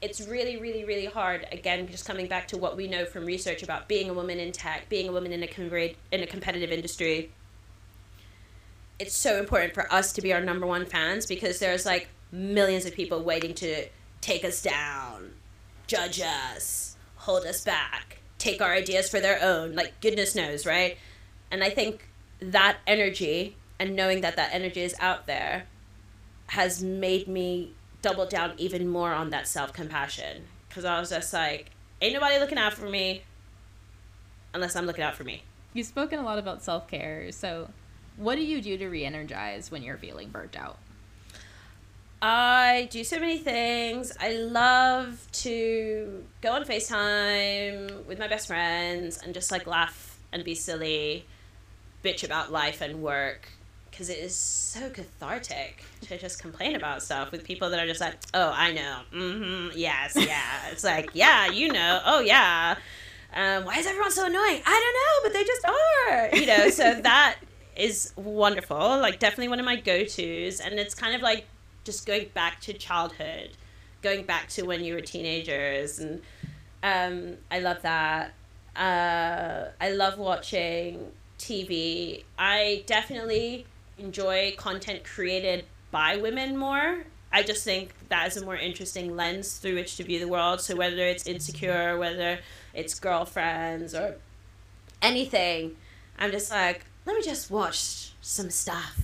it's 0.01 0.27
really, 0.27 0.57
really, 0.57 0.85
really 0.85 1.07
hard. 1.07 1.46
Again, 1.53 1.87
just 1.88 2.07
coming 2.07 2.27
back 2.27 2.48
to 2.48 2.59
what 2.59 2.77
we 2.77 2.88
know 2.88 3.05
from 3.05 3.25
research 3.25 3.62
about 3.62 3.88
being 3.88 4.11
a 4.11 4.14
woman 4.14 4.38
in 4.38 4.53
tech, 4.53 4.88
being 4.88 5.09
a 5.09 5.12
woman 5.12 5.33
in 5.33 5.42
a, 5.42 5.46
com- 5.46 5.72
in 5.72 6.22
a 6.22 6.27
competitive 6.27 6.70
industry 6.70 7.31
it's 9.03 9.16
so 9.16 9.40
important 9.40 9.75
for 9.75 9.92
us 9.92 10.12
to 10.12 10.22
be 10.22 10.33
our 10.33 10.40
number 10.40 10.64
one 10.64 10.87
fans 10.87 11.27
because 11.27 11.59
there's 11.59 11.85
like 11.85 12.09
millions 12.31 12.87
of 12.87 12.94
people 12.94 13.20
waiting 13.25 13.53
to 13.53 13.87
take 14.20 14.44
us 14.44 14.62
down, 14.62 15.33
judge 15.88 16.20
us, 16.20 16.96
hold 17.16 17.44
us 17.44 17.64
back, 17.64 18.18
take 18.38 18.62
our 18.62 18.72
ideas 18.72 19.11
for 19.11 19.18
their 19.18 19.42
own. 19.42 19.75
Like 19.75 20.01
goodness 20.01 20.37
knows, 20.37 20.64
right? 20.64 20.96
And 21.51 21.64
I 21.64 21.70
think 21.70 22.09
that 22.38 22.79
energy 22.87 23.57
and 23.83 23.97
knowing 23.97 24.21
that 24.21 24.37
that 24.37 24.51
energy 24.53 24.81
is 24.81 24.95
out 25.01 25.27
there 25.27 25.64
has 26.47 26.85
made 26.85 27.27
me 27.27 27.73
double 28.01 28.27
down 28.27 28.53
even 28.57 28.87
more 28.87 29.12
on 29.12 29.31
that 29.31 29.49
self 29.49 29.73
compassion 29.73 30.45
because 30.68 30.85
I 30.85 31.01
was 31.01 31.11
just 31.11 31.33
like, 31.33 31.73
ain't 32.01 32.14
nobody 32.14 32.38
looking 32.38 32.59
out 32.59 32.75
for 32.75 32.88
me 32.88 33.25
unless 34.55 34.77
I'm 34.77 34.87
looking 34.87 35.03
out 35.03 35.16
for 35.16 35.25
me. 35.25 35.42
You've 35.75 35.88
spoken 35.88 36.21
a 36.21 36.23
lot 36.23 36.38
about 36.38 36.62
self 36.62 36.87
care, 36.87 37.33
so 37.33 37.71
what 38.16 38.37
do 38.37 38.45
you 38.45 38.62
do 38.62 38.79
to 38.79 38.87
re-energize 38.87 39.73
when 39.73 39.83
you're 39.83 39.97
feeling 39.97 40.29
burnt 40.29 40.57
out? 40.57 40.79
I 42.21 42.87
do 42.92 43.03
so 43.03 43.18
many 43.18 43.38
things. 43.38 44.12
I 44.21 44.35
love 44.35 45.27
to 45.33 46.23
go 46.40 46.53
on 46.53 46.64
FaceTime 46.64 48.07
with 48.07 48.21
my 48.21 48.29
best 48.29 48.47
friends 48.47 49.18
and 49.18 49.35
just 49.35 49.51
like 49.51 49.66
laugh 49.66 50.21
and 50.31 50.45
be 50.45 50.55
silly, 50.55 51.27
bitch 52.05 52.23
about 52.23 52.53
life 52.53 52.81
and 52.81 53.03
work 53.03 53.49
because 53.92 54.09
it 54.09 54.18
is 54.18 54.35
so 54.35 54.88
cathartic 54.88 55.85
to 56.00 56.18
just 56.18 56.40
complain 56.40 56.74
about 56.74 57.02
stuff 57.02 57.31
with 57.31 57.44
people 57.44 57.68
that 57.70 57.78
are 57.78 57.87
just 57.87 58.00
like, 58.00 58.14
oh, 58.33 58.50
I 58.52 58.72
know, 58.72 59.00
mm-hmm, 59.12 59.78
yes, 59.78 60.16
yeah. 60.16 60.70
it's 60.70 60.83
like, 60.83 61.11
yeah, 61.14 61.46
you 61.48 61.70
know, 61.70 62.00
oh 62.05 62.20
yeah. 62.20 62.76
Um, 63.35 63.64
why 63.64 63.78
is 63.78 63.87
everyone 63.87 64.11
so 64.11 64.26
annoying? 64.26 64.62
I 64.66 64.81
don't 64.83 64.94
know, 64.94 65.22
but 65.22 65.33
they 65.33 65.44
just 65.44 65.64
are, 65.66 66.37
you 66.37 66.46
know. 66.46 66.70
So 66.70 66.94
that 67.02 67.37
is 67.76 68.12
wonderful. 68.16 68.76
Like 68.76 69.18
definitely 69.18 69.48
one 69.48 69.61
of 69.61 69.66
my 69.66 69.76
go 69.76 70.05
tos, 70.05 70.61
and 70.61 70.81
it's 70.81 70.94
kind 70.94 71.14
of 71.14 71.20
like 71.20 71.44
just 71.85 72.07
going 72.07 72.28
back 72.35 72.61
to 72.62 72.72
childhood, 72.72 73.50
going 74.00 74.24
back 74.24 74.48
to 74.50 74.62
when 74.62 74.83
you 74.85 74.94
were 74.94 75.00
teenagers, 75.00 75.98
and 75.98 76.22
um, 76.83 77.37
I 77.50 77.61
love 77.61 77.83
that. 77.83 78.33
Uh, 78.74 79.70
I 79.81 79.90
love 79.90 80.18
watching 80.18 81.12
TV. 81.38 82.24
I 82.38 82.85
definitely 82.87 83.66
enjoy 84.02 84.54
content 84.56 85.04
created 85.04 85.64
by 85.90 86.16
women 86.16 86.56
more. 86.56 87.04
I 87.32 87.42
just 87.42 87.64
think 87.64 87.94
that 88.08 88.28
is 88.28 88.36
a 88.36 88.44
more 88.44 88.56
interesting 88.56 89.16
lens 89.16 89.56
through 89.56 89.76
which 89.76 89.96
to 89.96 90.04
view 90.04 90.18
the 90.18 90.28
world. 90.28 90.60
So 90.60 90.76
whether 90.76 91.02
it's 91.02 91.26
insecure, 91.26 91.96
whether 91.96 92.40
it's 92.74 92.98
girlfriends 92.98 93.94
or 93.94 94.16
anything, 95.00 95.76
I'm 96.18 96.30
just 96.30 96.50
like, 96.50 96.84
let 97.06 97.16
me 97.16 97.22
just 97.22 97.50
watch 97.50 98.12
some 98.20 98.50
stuff 98.50 99.00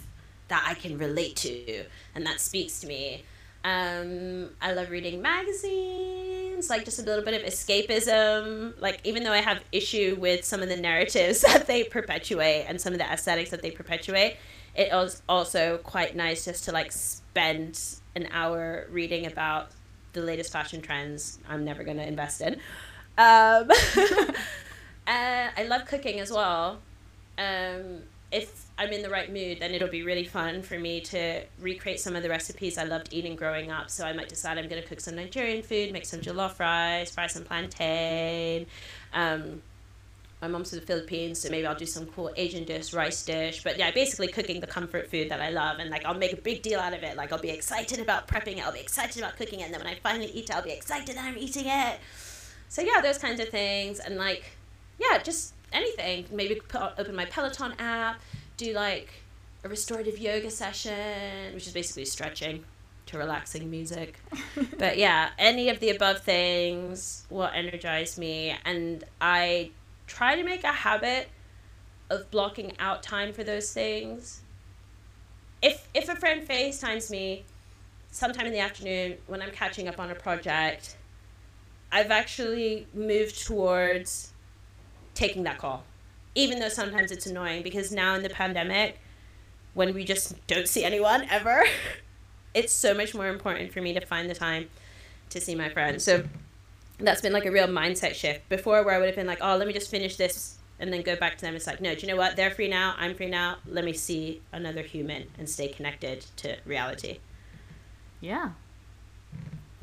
that 0.48 0.64
I 0.66 0.74
can 0.74 0.98
relate 0.98 1.37
to 1.37 1.84
and 2.14 2.26
that 2.26 2.40
speaks 2.40 2.80
to 2.80 2.87
me. 2.87 3.24
Um, 3.64 4.50
I 4.62 4.72
love 4.72 4.90
reading 4.90 5.20
magazines, 5.20 6.70
like 6.70 6.84
just 6.84 6.98
a 6.98 7.02
little 7.02 7.24
bit 7.24 7.34
of 7.34 7.46
escapism. 7.46 8.80
Like 8.80 9.00
even 9.04 9.24
though 9.24 9.32
I 9.32 9.40
have 9.40 9.62
issue 9.72 10.16
with 10.18 10.44
some 10.44 10.62
of 10.62 10.68
the 10.68 10.76
narratives 10.76 11.40
that 11.46 11.66
they 11.66 11.84
perpetuate 11.84 12.66
and 12.68 12.80
some 12.80 12.92
of 12.92 12.98
the 12.98 13.11
aesthetics 13.11 13.50
that 13.50 13.62
they 13.62 13.70
perpetuate, 13.70 14.37
it 14.79 14.93
was 14.93 15.23
also 15.29 15.79
quite 15.79 16.17
nice 16.17 16.45
just 16.47 16.64
to 16.64 16.73
like 16.73 16.93
spend 16.93 17.81
an 18.14 18.29
hour 18.33 18.87
reading 18.91 19.27
about 19.27 19.71
the 20.14 20.23
latest 20.23 20.51
fashion 20.53 20.81
trends 20.81 21.38
I'm 21.49 21.64
never 21.64 21.85
gonna 21.85 22.05
invest 22.05 22.41
in. 22.41 22.55
Um, 23.19 23.71
and 25.07 25.53
I 25.57 25.67
love 25.69 25.85
cooking 25.87 26.21
as 26.21 26.31
well 26.31 26.79
um, 27.38 28.03
if 28.31 28.67
I'm 28.77 28.91
in 28.91 29.03
the 29.03 29.09
right 29.09 29.33
mood, 29.33 29.61
then 29.61 29.71
it'll 29.71 29.88
be 29.88 30.03
really 30.03 30.25
fun 30.25 30.62
for 30.62 30.79
me 30.79 31.01
to 31.03 31.43
recreate 31.61 32.01
some 32.01 32.14
of 32.14 32.23
the 32.23 32.29
recipes 32.29 32.77
I 32.77 32.85
loved 32.85 33.09
eating 33.12 33.37
growing 33.37 33.71
up. 33.71 33.88
So 33.91 34.05
I 34.05 34.12
might 34.12 34.29
decide 34.29 34.59
I'm 34.59 34.69
going 34.69 34.83
to 34.83 34.87
cook 34.87 35.01
some 35.01 35.17
Nigerian 35.17 35.62
food, 35.62 35.93
make 35.93 36.05
some 36.05 36.21
jollof 36.21 36.59
rice, 36.59 37.11
fry 37.11 37.27
some 37.27 37.45
plantain. 37.45 38.67
Um, 39.14 39.62
my 40.40 40.48
mom's 40.48 40.70
from 40.70 40.81
the 40.81 40.87
Philippines, 40.87 41.40
so 41.40 41.51
maybe 41.51 41.66
I'll 41.66 41.74
do 41.74 41.87
some 41.87 42.07
cool 42.07 42.31
Asian 42.37 42.64
dish, 42.64 42.92
rice 42.92 43.24
dish. 43.24 43.64
But 43.64 43.79
yeah, 43.79 43.90
basically 43.90 44.29
cooking 44.29 44.61
the 44.61 44.66
comfort 44.66 45.11
food 45.11 45.31
that 45.31 45.40
I 45.40 45.51
love, 45.51 45.79
and 45.81 45.90
like 45.90 46.05
I'll 46.05 46.14
make 46.14 46.33
a 46.33 46.37
big 46.40 46.62
deal 46.62 46.79
out 46.79 46.94
of 46.94 47.03
it. 47.03 47.16
Like 47.16 47.33
I'll 47.33 47.40
be 47.40 47.51
excited 47.51 47.98
about 47.98 48.29
prepping 48.29 48.59
it, 48.59 48.66
I'll 48.66 48.72
be 48.72 48.81
excited 48.81 49.18
about 49.18 49.37
cooking 49.37 49.61
it, 49.61 49.64
and 49.64 49.74
then 49.74 49.81
when 49.81 49.92
I 49.92 49.96
finally 49.96 50.31
eat 50.31 50.51
it, 50.51 50.57
I'll 50.57 50.62
be 50.62 50.70
excited 50.70 51.16
that 51.16 51.24
I'm 51.24 51.38
eating 51.38 51.66
it. 51.66 51.98
So 52.68 52.83
yeah, 52.83 53.01
those 53.01 53.18
kinds 53.18 53.40
of 53.40 53.48
things, 53.48 53.98
and 53.98 54.16
like, 54.16 54.44
yeah, 54.98 55.18
just 55.18 55.55
anything. 55.72 56.27
Maybe 56.31 56.57
put, 56.57 56.92
open 56.98 57.14
my 57.16 57.24
Peloton 57.24 57.74
app, 57.79 58.20
do 58.57 58.72
like 58.72 59.11
a 59.64 59.68
restorative 59.68 60.18
yoga 60.18 60.51
session, 60.51 61.55
which 61.55 61.66
is 61.66 61.72
basically 61.72 62.05
stretching 62.05 62.64
to 63.07 63.18
relaxing 63.18 63.70
music. 63.70 64.20
but 64.79 64.98
yeah, 64.98 65.31
any 65.38 65.68
of 65.68 65.81
the 65.81 65.90
above 65.90 66.20
things 66.20 67.27
will 67.31 67.51
energize 67.53 68.18
me. 68.18 68.55
And 68.64 69.05
I 69.20 69.70
try 70.09 70.35
to 70.35 70.42
make 70.42 70.64
a 70.64 70.73
habit 70.73 71.29
of 72.11 72.31
blocking 72.31 72.73
out 72.81 73.03
time 73.03 73.33
for 73.33 73.44
those 73.44 73.73
things. 73.73 74.40
If, 75.62 75.88
if 75.94 76.09
a 76.09 76.16
friend 76.16 76.47
FaceTimes 76.47 77.11
me 77.11 77.44
sometime 78.11 78.47
in 78.47 78.53
the 78.53 78.59
afternoon 78.59 79.18
when 79.26 79.43
I'm 79.43 79.51
catching 79.51 79.87
up 79.87 80.01
on 80.01 80.11
a 80.11 80.14
project, 80.14 80.97
I've 81.93 82.11
actually 82.11 82.87
moved 82.95 83.47
towards 83.47 84.32
taking 85.14 85.45
that 85.45 85.59
call, 85.59 85.85
even 86.35 86.59
though 86.59 86.68
sometimes 86.68 87.11
it's 87.11 87.26
annoying 87.26 87.62
because 87.62 87.93
now 87.93 88.14
in 88.14 88.22
the 88.22 88.30
pandemic, 88.30 88.99
when 89.74 89.95
we 89.95 90.05
just 90.05 90.35
don't 90.47 90.68
see 90.68 90.85
anyone 90.85 91.26
ever, 91.30 91.64
it's 92.55 92.72
so 92.72 92.95
much 92.95 93.14
more 93.14 93.28
important 93.28 93.72
for 93.72 93.80
me 93.80 93.93
to 93.93 94.05
find 94.05 94.28
the 94.28 94.35
time 94.35 94.68
to 95.30 95.41
see 95.41 95.55
my 95.55 95.68
friends. 95.68 96.05
So 96.05 96.24
that's 96.99 97.20
been 97.20 97.32
like 97.32 97.46
a 97.46 97.51
real 97.51 97.68
mindset 97.68 98.14
shift. 98.14 98.49
Before, 98.49 98.82
where 98.82 98.94
I 98.94 98.99
would 98.99 99.07
have 99.07 99.16
been 99.16 99.26
like, 99.26 99.38
oh, 99.40 99.57
let 99.57 99.66
me 99.66 99.72
just 99.72 99.90
finish 99.90 100.16
this 100.16 100.59
and 100.80 100.92
then 100.92 101.03
go 101.03 101.16
back 101.16 101.36
to 101.38 101.44
them. 101.44 101.55
It's 101.55 101.66
like, 101.66 101.80
no, 101.80 101.94
do 101.94 102.01
you 102.01 102.09
know 102.09 102.16
what? 102.16 102.36
They're 102.36 102.51
free 102.51 102.68
now. 102.68 102.94
I'm 102.99 103.14
free 103.14 103.28
now. 103.28 103.57
Let 103.66 103.84
me 103.84 103.92
see 103.92 104.42
another 104.53 104.82
human 104.82 105.28
and 105.38 105.49
stay 105.49 105.68
connected 105.68 106.26
to 106.36 106.57
reality. 106.64 107.18
Yeah. 108.20 108.51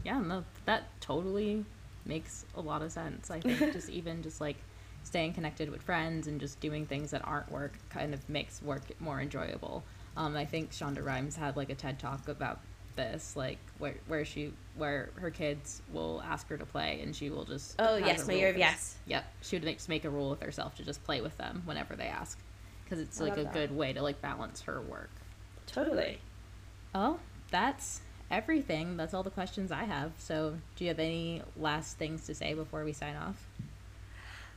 Yeah, 0.03 0.19
no, 0.19 0.43
that 0.65 0.83
totally 1.01 1.65
makes 2.05 2.45
a 2.55 2.61
lot 2.61 2.81
of 2.81 2.91
sense. 2.91 3.31
I 3.31 3.39
think 3.39 3.59
just 3.73 3.89
even 3.89 4.21
just 4.21 4.39
like 4.39 4.57
staying 5.03 5.33
connected 5.33 5.69
with 5.69 5.81
friends 5.81 6.27
and 6.27 6.39
just 6.39 6.59
doing 6.59 6.85
things 6.85 7.11
that 7.11 7.25
aren't 7.25 7.51
work 7.51 7.73
kind 7.89 8.13
of 8.13 8.27
makes 8.29 8.61
work 8.61 8.83
more 8.99 9.19
enjoyable. 9.21 9.83
Um, 10.17 10.35
I 10.35 10.45
think 10.45 10.71
Shonda 10.71 11.03
Rhimes 11.03 11.35
had 11.35 11.57
like 11.57 11.69
a 11.69 11.75
TED 11.75 11.99
talk 11.99 12.27
about 12.27 12.59
this, 12.95 13.35
like 13.35 13.57
where 13.77 13.95
where 14.07 14.23
she 14.23 14.53
where 14.77 15.09
her 15.15 15.29
kids 15.31 15.81
will 15.93 16.21
ask 16.25 16.47
her 16.49 16.57
to 16.57 16.65
play 16.65 16.99
and 17.01 17.15
she 17.15 17.29
will 17.29 17.45
just 17.45 17.75
Oh 17.79 17.97
yes, 17.97 18.27
my 18.27 18.33
year 18.33 18.49
of 18.49 18.57
yes. 18.57 18.95
Yep, 19.07 19.25
she 19.41 19.55
would 19.55 19.63
make, 19.63 19.77
just 19.77 19.89
make 19.89 20.05
a 20.05 20.09
rule 20.09 20.29
with 20.29 20.41
herself 20.41 20.75
to 20.75 20.83
just 20.83 21.03
play 21.03 21.21
with 21.21 21.37
them 21.37 21.61
whenever 21.65 21.95
they 21.95 22.07
ask, 22.07 22.37
because 22.83 22.99
it's 22.99 23.19
I 23.19 23.25
like 23.25 23.37
a 23.37 23.43
that. 23.43 23.53
good 23.53 23.75
way 23.75 23.93
to 23.93 24.01
like 24.01 24.21
balance 24.21 24.61
her 24.61 24.81
work. 24.81 25.11
Totally. 25.67 26.19
Oh, 26.93 27.19
that's 27.51 28.01
everything. 28.31 28.97
That's 28.97 29.13
all 29.13 29.23
the 29.23 29.29
questions 29.29 29.71
I 29.71 29.83
have. 29.83 30.11
So, 30.17 30.55
do 30.75 30.83
you 30.83 30.89
have 30.89 30.99
any 30.99 31.41
last 31.57 31.97
things 31.97 32.25
to 32.27 32.35
say 32.35 32.53
before 32.53 32.83
we 32.83 32.93
sign 32.93 33.15
off? 33.15 33.45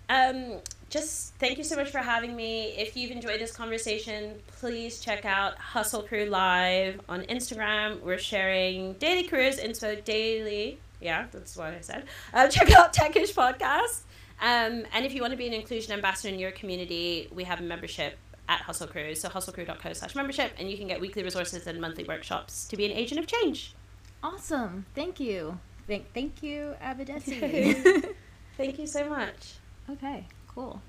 Um, 0.09 0.61
just 0.91 1.35
thank 1.35 1.59
you 1.59 1.65
so 1.65 1.77
much 1.77 1.91
for 1.91 1.99
having 1.99 2.35
me. 2.35 2.75
If 2.77 2.97
you've 2.97 3.11
enjoyed 3.11 3.41
this 3.41 3.53
conversation, 3.53 4.37
please 4.47 5.01
check 5.01 5.25
out 5.25 5.59
Hustle 5.59 6.03
Crew 6.03 6.25
Live 6.25 7.01
on 7.09 7.23
Instagram. 7.25 8.01
We're 8.01 8.19
sharing 8.19 8.95
daily 8.95 9.25
careers 9.25 9.59
info 9.59 9.97
daily. 9.97 10.79
Yeah, 11.01 11.27
that's 11.31 11.57
what 11.57 11.75
I 11.75 11.81
said. 11.81 12.05
Uh, 12.33 12.49
check 12.51 12.71
out 12.73 12.93
Techish 12.93 13.35
Podcast. 13.35 14.03
Um, 14.41 14.87
and 14.93 15.05
if 15.05 15.15
you 15.15 15.21
want 15.21 15.33
to 15.33 15.37
be 15.37 15.47
an 15.47 15.53
inclusion 15.53 15.93
ambassador 15.93 16.33
in 16.33 16.39
your 16.39 16.53
community, 16.53 17.29
we 17.33 17.45
have 17.45 17.61
a 17.61 17.65
membership 17.65 18.17
at 18.49 18.61
Hustle 18.63 18.87
Crew. 18.87 19.15
So 19.15 19.29
hustlecrew.co 19.29 19.93
slash 19.93 20.15
membership, 20.15 20.53
and 20.59 20.71
you 20.71 20.79
can 20.79 20.87
get 20.87 21.01
weekly 21.01 21.23
resources 21.23 21.67
and 21.67 21.81
monthly 21.81 22.05
workshops 22.05 22.67
to 22.69 22.77
be 22.77 22.87
an 22.87 22.93
agent 22.93 23.21
of 23.21 23.27
change. 23.27 23.75
Awesome. 24.23 24.87
Thank 24.95 25.21
you. 25.21 25.59
Thank 25.87 26.13
thank 26.13 26.43
you, 26.43 26.75
Abadesi. 26.83 28.15
Thank 28.57 28.79
you 28.79 28.87
so 28.87 29.09
much. 29.09 29.55
okay. 29.89 30.27
Cool. 30.59 30.83